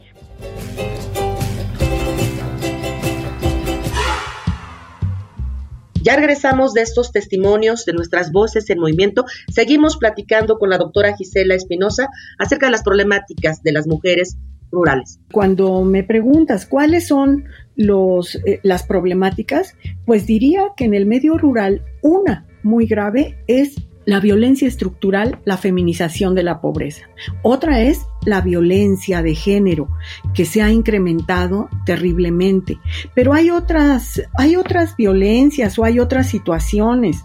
Ya 6.02 6.16
regresamos 6.16 6.72
de 6.72 6.80
estos 6.80 7.12
testimonios 7.12 7.84
de 7.84 7.92
nuestras 7.92 8.32
voces 8.32 8.70
en 8.70 8.78
movimiento. 8.78 9.26
Seguimos 9.52 9.98
platicando 9.98 10.58
con 10.58 10.70
la 10.70 10.78
doctora 10.78 11.14
Gisela 11.14 11.54
Espinosa 11.54 12.08
acerca 12.38 12.66
de 12.66 12.72
las 12.72 12.82
problemáticas 12.82 13.62
de 13.62 13.72
las 13.72 13.86
mujeres 13.86 14.38
rurales. 14.72 15.20
Cuando 15.30 15.84
me 15.84 16.02
preguntas 16.02 16.64
cuáles 16.64 17.06
son 17.06 17.44
los, 17.76 18.36
eh, 18.46 18.60
las 18.62 18.84
problemáticas, 18.84 19.76
pues 20.06 20.26
diría 20.26 20.68
que 20.76 20.84
en 20.84 20.94
el 20.94 21.06
medio 21.06 21.36
rural 21.36 21.82
una 22.02 22.46
muy 22.62 22.86
grave 22.86 23.36
es 23.46 23.76
la 24.06 24.20
violencia 24.20 24.66
estructural, 24.66 25.38
la 25.44 25.56
feminización 25.56 26.34
de 26.34 26.42
la 26.42 26.60
pobreza. 26.60 27.08
Otra 27.42 27.80
es 27.80 28.06
la 28.24 28.40
violencia 28.40 29.22
de 29.22 29.34
género, 29.34 29.88
que 30.34 30.44
se 30.44 30.62
ha 30.62 30.70
incrementado 30.70 31.68
terriblemente. 31.84 32.78
Pero 33.14 33.32
hay 33.32 33.50
otras, 33.50 34.22
hay 34.38 34.56
otras 34.56 34.96
violencias 34.96 35.78
o 35.78 35.84
hay 35.84 36.00
otras 36.00 36.28
situaciones. 36.28 37.24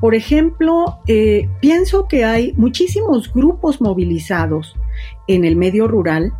Por 0.00 0.14
ejemplo, 0.14 0.98
eh, 1.06 1.48
pienso 1.60 2.06
que 2.08 2.24
hay 2.24 2.52
muchísimos 2.54 3.32
grupos 3.32 3.80
movilizados 3.80 4.76
en 5.26 5.44
el 5.44 5.56
medio 5.56 5.88
rural. 5.88 6.32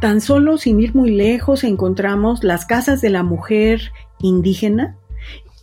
Tan 0.00 0.20
solo 0.20 0.56
sin 0.56 0.80
ir 0.80 0.94
muy 0.94 1.10
lejos 1.10 1.62
encontramos 1.62 2.42
las 2.42 2.64
casas 2.64 3.00
de 3.02 3.10
la 3.10 3.22
mujer 3.22 3.92
indígena, 4.18 4.96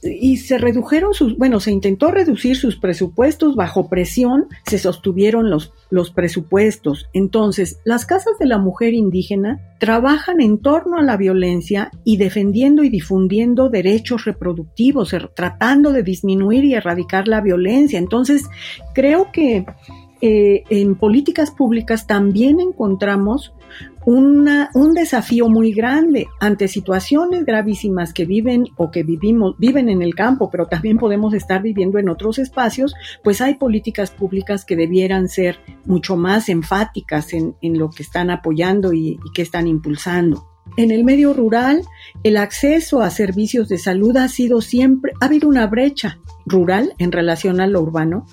y 0.09 0.37
se 0.37 0.57
redujeron 0.57 1.13
sus, 1.13 1.37
bueno, 1.37 1.59
se 1.59 1.71
intentó 1.71 2.11
reducir 2.11 2.55
sus 2.55 2.77
presupuestos 2.77 3.55
bajo 3.55 3.89
presión, 3.89 4.47
se 4.65 4.77
sostuvieron 4.77 5.49
los, 5.49 5.73
los 5.89 6.11
presupuestos. 6.11 7.07
Entonces, 7.13 7.79
las 7.85 8.05
casas 8.05 8.37
de 8.39 8.45
la 8.45 8.57
mujer 8.57 8.93
indígena 8.93 9.59
trabajan 9.79 10.41
en 10.41 10.59
torno 10.59 10.97
a 10.97 11.03
la 11.03 11.17
violencia 11.17 11.91
y 12.03 12.17
defendiendo 12.17 12.83
y 12.83 12.89
difundiendo 12.89 13.69
derechos 13.69 14.25
reproductivos, 14.25 15.13
er, 15.13 15.29
tratando 15.29 15.91
de 15.91 16.03
disminuir 16.03 16.65
y 16.65 16.73
erradicar 16.73 17.27
la 17.27 17.41
violencia. 17.41 17.99
Entonces, 17.99 18.45
creo 18.93 19.31
que 19.31 19.65
eh, 20.21 20.63
en 20.69 20.95
políticas 20.95 21.51
públicas 21.51 22.07
también 22.07 22.59
encontramos 22.59 23.53
una, 24.05 24.69
un 24.73 24.93
desafío 24.93 25.49
muy 25.49 25.73
grande 25.73 26.27
ante 26.39 26.69
situaciones 26.69 27.45
gravísimas 27.45 28.13
que 28.13 28.25
viven 28.25 28.65
o 28.77 28.89
que 28.89 29.03
vivimos, 29.03 29.55
viven 29.57 29.89
en 29.89 30.01
el 30.01 30.15
campo, 30.15 30.49
pero 30.49 30.67
también 30.67 30.97
podemos 30.97 31.33
estar 31.33 31.61
viviendo 31.61 31.99
en 31.99 32.07
otros 32.07 32.39
espacios, 32.39 32.93
pues 33.23 33.41
hay 33.41 33.55
políticas 33.55 34.11
públicas 34.11 34.63
que 34.63 34.77
debieran 34.77 35.27
ser 35.27 35.59
mucho 35.85 36.15
más 36.15 36.47
enfáticas 36.47 37.33
en, 37.33 37.55
en 37.61 37.77
lo 37.77 37.89
que 37.89 38.03
están 38.03 38.29
apoyando 38.29 38.93
y, 38.93 39.19
y 39.25 39.31
que 39.33 39.41
están 39.41 39.67
impulsando. 39.67 40.47
En 40.77 40.91
el 40.91 41.03
medio 41.03 41.33
rural, 41.33 41.81
el 42.23 42.37
acceso 42.37 43.01
a 43.01 43.09
servicios 43.09 43.67
de 43.67 43.77
salud 43.77 44.15
ha 44.15 44.27
sido 44.27 44.61
siempre, 44.61 45.11
ha 45.19 45.25
habido 45.25 45.49
una 45.49 45.67
brecha 45.67 46.19
rural 46.47 46.93
en 46.97 47.11
relación 47.11 47.59
a 47.59 47.67
lo 47.67 47.81
urbano 47.81 48.25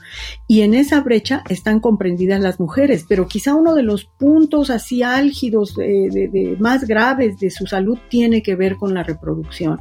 y 0.46 0.62
en 0.62 0.74
esa 0.74 1.00
brecha 1.00 1.42
están 1.48 1.81
comprendidas 1.81 2.40
las 2.40 2.61
mujeres, 2.61 3.05
pero 3.09 3.27
quizá 3.27 3.55
uno 3.55 3.74
de 3.74 3.83
los 3.83 4.05
puntos 4.05 4.70
así 4.70 5.03
álgidos, 5.03 5.74
de, 5.74 6.57
más 6.61 6.87
graves 6.87 7.38
de 7.38 7.50
su 7.50 7.66
salud 7.66 7.98
tiene 8.09 8.42
que 8.42 8.55
ver 8.55 8.77
con 8.77 8.94
la 8.94 9.03
reproducción. 9.03 9.79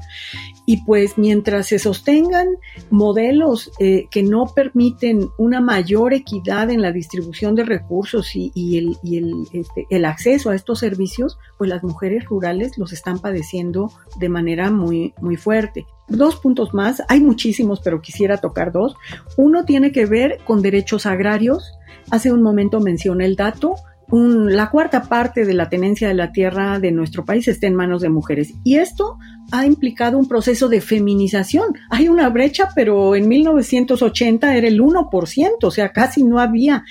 Y 0.66 0.78
pues 0.86 1.18
mientras 1.18 1.68
se 1.68 1.78
sostengan 1.78 2.48
modelos 2.90 3.72
eh, 3.80 4.08
que 4.10 4.24
no 4.24 4.46
permiten 4.46 5.30
una 5.38 5.60
mayor 5.60 6.14
equidad 6.14 6.70
en 6.70 6.82
la 6.82 6.92
distribución 6.92 7.54
de 7.56 7.66
recursos 7.66 8.32
y, 8.34 8.78
el, 8.78 8.98
este, 9.52 9.86
el, 9.90 10.06
acceso 10.06 10.50
a 10.50 10.56
estos 10.56 10.80
servicios, 10.80 11.38
pues 11.58 11.70
las 11.70 11.84
mujeres 11.84 12.26
rurales 12.26 12.78
los 12.78 12.94
están 12.94 13.20
padeciendo 13.20 13.92
de 14.18 14.30
manera 14.30 14.72
muy, 14.72 15.14
muy 15.22 15.36
fuerte. 15.36 15.86
Dos 16.08 16.36
puntos 16.36 16.74
más, 16.74 17.02
hay 17.08 17.22
muchísimos, 17.22 17.80
pero 17.84 18.02
quisiera 18.02 18.38
tocar 18.38 18.72
dos. 18.72 18.96
Uno 19.38 19.66
tiene 19.66 19.92
que 19.92 20.06
ver 20.06 20.40
con 20.46 20.62
derechos 20.62 21.06
agrarios. 21.06 21.74
Hace 22.12 22.32
un 22.32 22.42
momento 22.42 22.80
mencioné 22.80 23.26
el 23.26 23.36
dato. 23.36 23.76
la 24.10 24.70
cuarta 24.70 25.04
parte 25.04 25.46
de 25.46 25.54
la 25.54 25.70
tenencia 25.70 26.08
de 26.08 26.14
la 26.14 26.32
tierra 26.32 26.80
de 26.80 26.92
nuestro 26.92 27.26
país 27.26 27.48
está 27.48 27.68
en 27.68 27.76
manos 27.76 28.02
de 28.02 28.10
mujeres. 28.10 28.54
Y 28.64 28.76
esto 28.76 29.18
ha 29.52 29.66
implicado 29.66 30.18
un 30.18 30.28
proceso 30.28 30.68
de 30.68 30.82
feminización. 30.82 31.74
Hay 31.90 32.10
una 32.10 32.30
brecha, 32.30 32.70
pero 32.76 33.16
en 33.16 33.28
1980 33.28 34.56
era 34.56 34.68
el 34.68 34.82
1%, 34.82 35.56
o 35.62 35.72
sea, 35.72 35.90
casi 35.90 36.24
no 36.24 36.40
había 36.40 36.84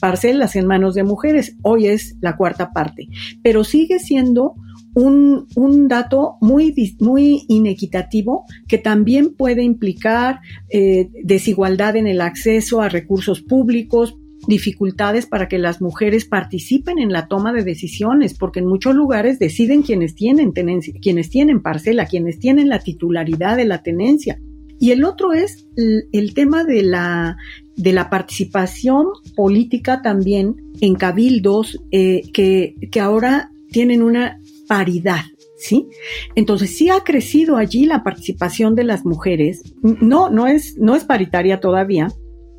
parcelas 0.00 0.56
en 0.56 0.66
manos 0.66 0.94
de 0.94 1.02
mujeres. 1.02 1.56
Hoy 1.62 1.88
es 1.88 2.16
la 2.20 2.36
cuarta 2.36 2.70
parte. 2.72 3.08
Pero 3.42 3.64
sigue 3.64 3.98
siendo 3.98 4.54
un, 4.94 5.46
un, 5.56 5.88
dato 5.88 6.36
muy, 6.40 6.74
muy 6.98 7.44
inequitativo 7.48 8.44
que 8.68 8.78
también 8.78 9.34
puede 9.34 9.62
implicar 9.62 10.40
eh, 10.68 11.08
desigualdad 11.22 11.96
en 11.96 12.06
el 12.06 12.20
acceso 12.20 12.80
a 12.80 12.88
recursos 12.88 13.40
públicos, 13.40 14.16
dificultades 14.46 15.26
para 15.26 15.48
que 15.48 15.58
las 15.58 15.80
mujeres 15.80 16.24
participen 16.24 16.98
en 16.98 17.12
la 17.12 17.28
toma 17.28 17.52
de 17.52 17.62
decisiones, 17.62 18.34
porque 18.34 18.60
en 18.60 18.66
muchos 18.66 18.94
lugares 18.94 19.38
deciden 19.38 19.82
quienes 19.82 20.14
tienen 20.14 20.52
tenencia, 20.52 20.94
quienes 21.00 21.30
tienen 21.30 21.60
parcela, 21.62 22.06
quienes 22.06 22.38
tienen 22.38 22.68
la 22.68 22.80
titularidad 22.80 23.56
de 23.56 23.66
la 23.66 23.82
tenencia. 23.82 24.40
Y 24.78 24.92
el 24.92 25.04
otro 25.04 25.34
es 25.34 25.68
el, 25.76 26.32
tema 26.32 26.64
de 26.64 26.82
la, 26.82 27.36
de 27.76 27.92
la 27.92 28.08
participación 28.08 29.08
política 29.36 30.00
también 30.00 30.56
en 30.80 30.94
cabildos 30.94 31.78
eh, 31.90 32.22
que, 32.32 32.76
que 32.90 33.00
ahora 33.00 33.50
tienen 33.70 34.02
una 34.02 34.39
paridad. 34.70 35.24
¿Sí? 35.58 35.88
Entonces 36.36 36.70
sí 36.70 36.88
ha 36.88 37.00
crecido 37.00 37.58
allí 37.58 37.84
la 37.84 38.02
participación 38.02 38.74
de 38.74 38.84
las 38.84 39.04
mujeres. 39.04 39.62
No, 39.82 40.30
no 40.30 40.46
es, 40.46 40.78
no 40.78 40.96
es 40.96 41.04
paritaria 41.04 41.60
todavía, 41.60 42.08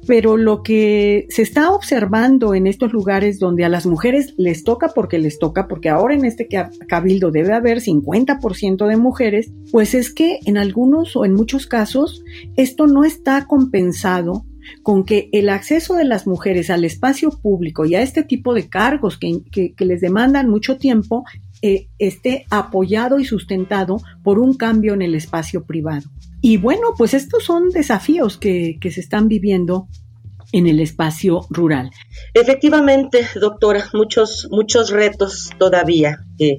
pero 0.06 0.38
lo 0.38 0.62
que 0.62 1.26
se 1.30 1.42
está 1.42 1.72
observando 1.72 2.54
en 2.54 2.68
estos 2.68 2.94
lugares 2.94 3.40
donde 3.40 3.66
a 3.66 3.70
las 3.70 3.88
mujeres 3.88 4.36
les 4.38 4.64
toca 4.64 4.90
porque 4.94 5.18
les 5.18 5.40
toca, 5.40 5.68
porque 5.68 5.90
ahora 5.90 6.14
en 6.14 6.26
este 6.26 6.48
cabildo 6.88 7.32
debe 7.32 7.54
haber 7.54 7.80
50% 7.80 8.88
de 8.88 8.98
mujeres, 8.98 9.52
pues 9.72 9.96
es 9.96 10.14
que 10.14 10.40
en 10.46 10.58
algunos 10.58 11.16
o 11.16 11.26
en 11.26 11.34
muchos 11.34 11.66
casos 11.66 12.24
esto 12.56 12.86
no 12.86 13.04
está 13.04 13.46
compensado 13.46 14.46
con 14.84 15.06
que 15.06 15.30
el 15.32 15.50
acceso 15.50 15.96
de 15.96 16.06
las 16.06 16.28
mujeres 16.28 16.70
al 16.70 16.86
espacio 16.86 17.32
público 17.32 17.86
y 17.86 17.96
a 17.96 18.02
este 18.02 18.24
tipo 18.24 18.54
de 18.54 18.70
cargos 18.70 19.18
que, 19.18 19.74
les 19.78 20.02
demandan 20.02 20.50
mucho 20.50 20.78
tiempo 20.78 21.24
eh, 21.62 21.88
esté 22.00 22.46
apoyado 22.50 23.20
y 23.20 23.26
sustentado 23.26 24.02
por 24.24 24.40
un 24.40 24.56
cambio 24.56 24.94
en 24.94 25.02
el 25.02 25.16
espacio 25.16 25.64
privado. 25.64 26.10
Y 26.42 26.58
bueno, 26.58 26.94
pues 26.98 27.14
estos 27.14 27.44
son 27.44 27.70
desafíos 27.70 28.38
que, 28.38 28.78
se 28.82 29.00
están 29.00 29.28
viviendo 29.28 29.88
en 30.52 30.68
el 30.68 30.80
espacio 30.80 31.46
rural. 31.50 31.92
Efectivamente, 32.34 33.28
doctora, 33.40 33.86
muchos, 33.94 34.48
muchos 34.52 34.90
retos 34.90 35.52
todavía 35.58 36.26
que 36.38 36.58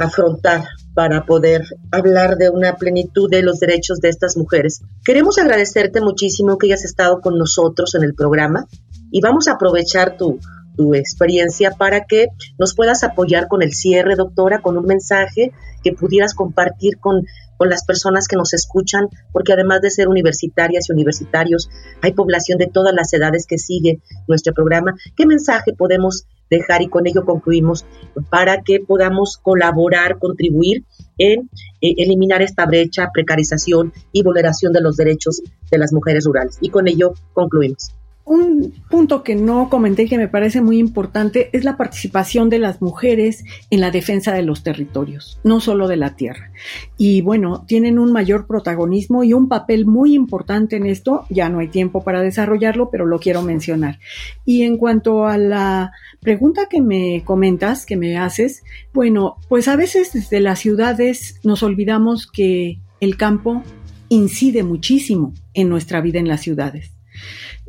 afrontar 0.00 0.64
para 0.94 1.24
poder 1.24 1.64
hablar 1.90 2.36
de 2.36 2.50
una 2.50 2.76
plenitud 2.76 3.30
de 3.30 3.42
los 3.42 3.58
derechos 3.60 4.00
de 4.00 4.08
estas 4.08 4.36
mujeres. 4.36 4.82
Queremos 5.04 5.38
agradecerte 5.38 6.00
muchísimo 6.00 6.58
que 6.58 6.66
hayas 6.66 6.84
estado 6.84 7.20
con 7.20 7.38
nosotros 7.38 7.94
en 7.94 8.02
el 8.02 8.14
programa 8.14 8.66
y 9.10 9.20
vamos 9.20 9.48
a 9.48 9.52
aprovechar 9.52 10.16
tu, 10.16 10.38
tu 10.80 10.94
experiencia 10.94 11.72
para 11.72 12.06
que 12.06 12.28
nos 12.58 12.74
puedas 12.74 13.04
apoyar 13.04 13.48
con 13.48 13.62
el 13.62 13.74
cierre, 13.74 14.16
doctora, 14.16 14.62
con 14.62 14.78
un 14.78 14.86
mensaje 14.86 15.52
que 15.84 15.92
pudieras 15.92 16.32
compartir 16.32 16.96
con, 16.96 17.26
con 17.58 17.68
las 17.68 17.84
personas 17.84 18.26
que 18.26 18.36
nos 18.36 18.54
escuchan, 18.54 19.08
porque 19.30 19.52
además 19.52 19.82
de 19.82 19.90
ser 19.90 20.08
universitarias 20.08 20.88
y 20.88 20.92
universitarios, 20.94 21.68
hay 22.00 22.14
población 22.14 22.56
de 22.56 22.66
todas 22.66 22.94
las 22.94 23.12
edades 23.12 23.46
que 23.46 23.58
sigue 23.58 24.00
nuestro 24.26 24.54
programa. 24.54 24.94
¿Qué 25.16 25.26
mensaje 25.26 25.74
podemos 25.74 26.24
dejar 26.48 26.80
y 26.80 26.88
con 26.88 27.06
ello 27.06 27.26
concluimos 27.26 27.84
para 28.30 28.62
que 28.62 28.80
podamos 28.80 29.36
colaborar, 29.36 30.18
contribuir 30.18 30.84
en 31.18 31.50
eh, 31.82 31.94
eliminar 31.98 32.40
esta 32.40 32.64
brecha, 32.64 33.10
precarización 33.12 33.92
y 34.12 34.22
vulneración 34.22 34.72
de 34.72 34.80
los 34.80 34.96
derechos 34.96 35.42
de 35.70 35.76
las 35.76 35.92
mujeres 35.92 36.24
rurales. 36.24 36.56
Y 36.62 36.70
con 36.70 36.88
ello 36.88 37.12
concluimos. 37.34 37.90
Un 38.24 38.74
punto 38.88 39.22
que 39.22 39.34
no 39.34 39.68
comenté 39.70 40.06
que 40.06 40.18
me 40.18 40.28
parece 40.28 40.60
muy 40.60 40.78
importante 40.78 41.48
es 41.52 41.64
la 41.64 41.76
participación 41.76 42.48
de 42.50 42.58
las 42.58 42.80
mujeres 42.80 43.44
en 43.70 43.80
la 43.80 43.90
defensa 43.90 44.32
de 44.32 44.42
los 44.42 44.62
territorios, 44.62 45.40
no 45.42 45.60
solo 45.60 45.88
de 45.88 45.96
la 45.96 46.14
tierra. 46.14 46.52
Y 46.96 47.22
bueno, 47.22 47.64
tienen 47.66 47.98
un 47.98 48.12
mayor 48.12 48.46
protagonismo 48.46 49.24
y 49.24 49.32
un 49.32 49.48
papel 49.48 49.86
muy 49.86 50.14
importante 50.14 50.76
en 50.76 50.86
esto. 50.86 51.24
Ya 51.30 51.48
no 51.48 51.58
hay 51.58 51.68
tiempo 51.68 52.04
para 52.04 52.20
desarrollarlo, 52.20 52.90
pero 52.90 53.06
lo 53.06 53.18
quiero 53.18 53.42
mencionar. 53.42 53.98
Y 54.44 54.62
en 54.62 54.76
cuanto 54.76 55.26
a 55.26 55.38
la 55.38 55.92
pregunta 56.20 56.68
que 56.68 56.82
me 56.82 57.22
comentas, 57.24 57.86
que 57.86 57.96
me 57.96 58.18
haces, 58.18 58.62
bueno, 58.92 59.38
pues 59.48 59.66
a 59.66 59.76
veces 59.76 60.12
desde 60.12 60.40
las 60.40 60.58
ciudades 60.58 61.40
nos 61.42 61.62
olvidamos 61.62 62.30
que 62.30 62.78
el 63.00 63.16
campo 63.16 63.64
incide 64.08 64.62
muchísimo 64.62 65.32
en 65.54 65.68
nuestra 65.68 66.00
vida 66.00 66.18
en 66.18 66.28
las 66.28 66.42
ciudades 66.42 66.92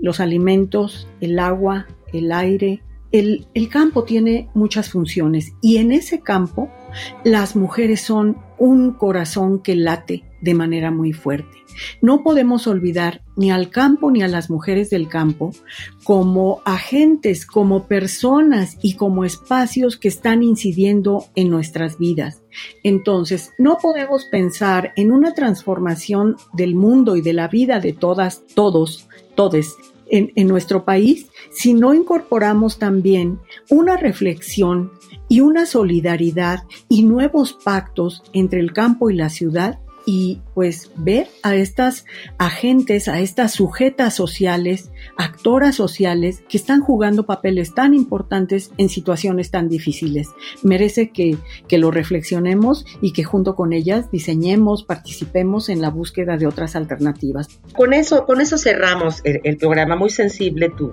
los 0.01 0.19
alimentos, 0.19 1.07
el 1.21 1.39
agua, 1.39 1.87
el 2.13 2.31
aire. 2.31 2.81
El, 3.11 3.45
campo 3.69 4.03
tiene 4.05 4.49
muchas 4.53 4.89
funciones 4.89 5.51
y 5.61 5.77
en 5.77 5.91
ese 5.91 6.21
campo 6.21 6.69
las 7.25 7.57
mujeres 7.57 8.01
son 8.01 8.37
un 8.57 8.93
corazón 8.93 9.61
que 9.61 9.75
late 9.75 10.23
de 10.41 10.53
manera 10.53 10.91
muy 10.91 11.11
fuerte. 11.11 11.57
No 12.01 12.23
podemos 12.23 12.67
olvidar 12.67 13.21
ni 13.35 13.51
al 13.51 13.69
campo 13.69 14.11
ni 14.11 14.23
a 14.23 14.29
las 14.29 14.49
mujeres 14.49 14.89
del 14.89 15.09
campo 15.09 15.51
como 16.05 16.61
agentes, 16.63 17.45
como 17.45 17.87
personas 17.87 18.77
y 18.81 18.95
como 18.95 19.25
espacios 19.25 19.97
que 19.97 20.07
están 20.07 20.41
incidiendo 20.41 21.25
en 21.35 21.49
nuestras 21.49 21.97
vidas. 21.97 22.43
Entonces, 22.83 23.51
no 23.57 23.77
podemos 23.77 24.25
pensar 24.25 24.93
en 24.95 25.11
una 25.11 25.33
transformación 25.33 26.37
del 26.53 26.75
mundo 26.75 27.17
y 27.17 27.21
de 27.21 27.33
la 27.33 27.49
vida 27.49 27.79
de 27.79 27.91
todas, 27.91 28.43
todos, 28.55 29.07
todes 29.35 29.75
en, 30.11 30.47
nuestro 30.47 30.83
país 30.85 31.27
si 31.51 31.73
no 31.73 31.93
incorporamos 31.93 32.77
también 32.77 33.39
una 33.69 33.97
reflexión 33.97 34.91
y 35.29 35.39
una 35.41 35.65
solidaridad 35.65 36.63
y 36.89 37.03
nuevos 37.03 37.53
pactos 37.53 38.23
entre 38.33 38.59
el 38.59 38.73
campo 38.73 39.09
y 39.09 39.15
la 39.15 39.29
ciudad 39.29 39.79
y 40.05 40.41
pues 40.53 40.91
ver 40.95 41.27
a 41.43 41.55
estas 41.55 42.05
agentes, 42.37 43.07
a 43.07 43.19
estas 43.19 43.53
sujetas 43.53 44.15
sociales, 44.15 44.91
actoras 45.17 45.75
sociales 45.75 46.43
que 46.49 46.57
están 46.57 46.81
jugando 46.81 47.25
papeles 47.25 47.73
tan 47.73 47.93
importantes 47.93 48.71
en 48.77 48.89
situaciones 48.89 49.51
tan 49.51 49.69
difíciles. 49.69 50.29
Merece 50.63 51.11
que, 51.11 51.37
que 51.67 51.77
lo 51.77 51.91
reflexionemos 51.91 52.85
y 53.01 53.13
que 53.13 53.23
junto 53.23 53.55
con 53.55 53.73
ellas 53.73 54.11
diseñemos, 54.11 54.83
participemos 54.83 55.69
en 55.69 55.81
la 55.81 55.89
búsqueda 55.89 56.37
de 56.37 56.47
otras 56.47 56.75
alternativas. 56.75 57.59
Con 57.75 57.93
eso, 57.93 58.25
con 58.25 58.41
eso 58.41 58.57
cerramos 58.57 59.21
el, 59.23 59.57
programa. 59.57 59.95
Muy 59.95 60.09
sensible 60.09 60.69
tu, 60.69 60.91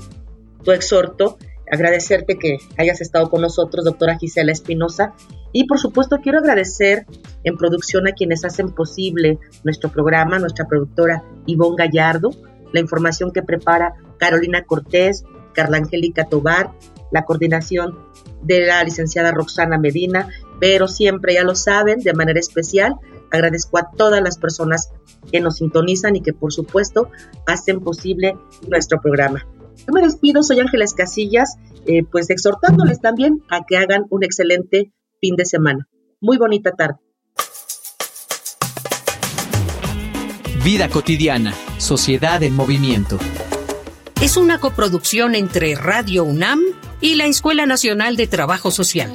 tu 0.63 0.73
exhorto 0.73 1.39
agradecerte 1.71 2.39
que 2.39 2.59
hayas 2.77 3.01
estado 3.01 3.31
con 3.31 3.43
nosotros, 3.43 3.85
doctora 3.85 4.19
Gisela 4.19 4.53
Espinosa. 4.53 5.15
Y 5.53 5.67
por 5.67 5.79
supuesto 5.79 6.19
quiero 6.23 6.39
agradecer 6.39 7.07
en 7.45 7.57
producción 7.57 8.07
a 8.07 8.13
quienes 8.13 8.45
hacen 8.45 8.71
posible 8.71 9.39
nuestro 9.65 9.91
programa, 9.91 10.39
nuestra 10.39 10.67
productora 10.67 11.25
Ivonne 11.47 11.77
Gallardo, 11.77 12.31
la 12.73 12.81
información 12.81 13.33
que 13.33 13.43
prepara 13.43 13.95
Carolina 14.19 14.65
Cortés, 14.65 15.25
Carla 15.55 15.79
Angélica 15.79 16.25
Tobar, 16.25 16.73
la 17.11 17.25
coordinación 17.25 17.99
de 18.43 18.67
la 18.67 18.85
licenciada 18.85 19.33
Roxana 19.33 19.79
Medina, 19.79 20.29
pero 20.61 20.87
siempre 20.87 21.35
ya 21.35 21.43
lo 21.43 21.55
saben, 21.55 22.01
de 22.01 22.13
manera 22.13 22.39
especial, 22.39 22.97
agradezco 23.31 23.79
a 23.79 23.91
todas 23.97 24.23
las 24.23 24.39
personas 24.39 24.91
que 25.31 25.41
nos 25.41 25.57
sintonizan 25.57 26.17
y 26.17 26.23
que 26.23 26.33
por 26.33 26.53
supuesto 26.53 27.11
hacen 27.47 27.81
posible 27.81 28.37
nuestro 28.69 29.01
programa. 29.01 29.47
Yo 29.87 29.93
me 29.93 30.03
despido, 30.03 30.43
soy 30.43 30.61
Ángeles 30.61 30.95
Casillas, 30.95 31.57
eh, 31.87 32.05
pues 32.05 32.31
exhortándoles 32.31 33.01
también 33.01 33.43
a 33.49 33.65
que 33.65 33.77
hagan 33.77 34.05
un 34.11 34.25
excelente 34.25 34.93
fin 35.21 35.37
de 35.37 35.45
semana. 35.45 35.89
Muy 36.21 36.39
bonita 36.39 36.73
tarde. 36.73 36.99
Vida 40.65 40.89
cotidiana, 40.89 41.55
sociedad 41.79 42.43
en 42.43 42.55
movimiento. 42.55 43.19
Es 44.21 44.37
una 44.37 44.59
coproducción 44.59 45.35
entre 45.35 45.75
Radio 45.77 46.25
UNAM 46.25 46.61
y 47.01 47.15
la 47.15 47.27
Escuela 47.27 47.67
Nacional 47.67 48.17
de 48.17 48.27
Trabajo 48.27 48.71
Social. 48.71 49.13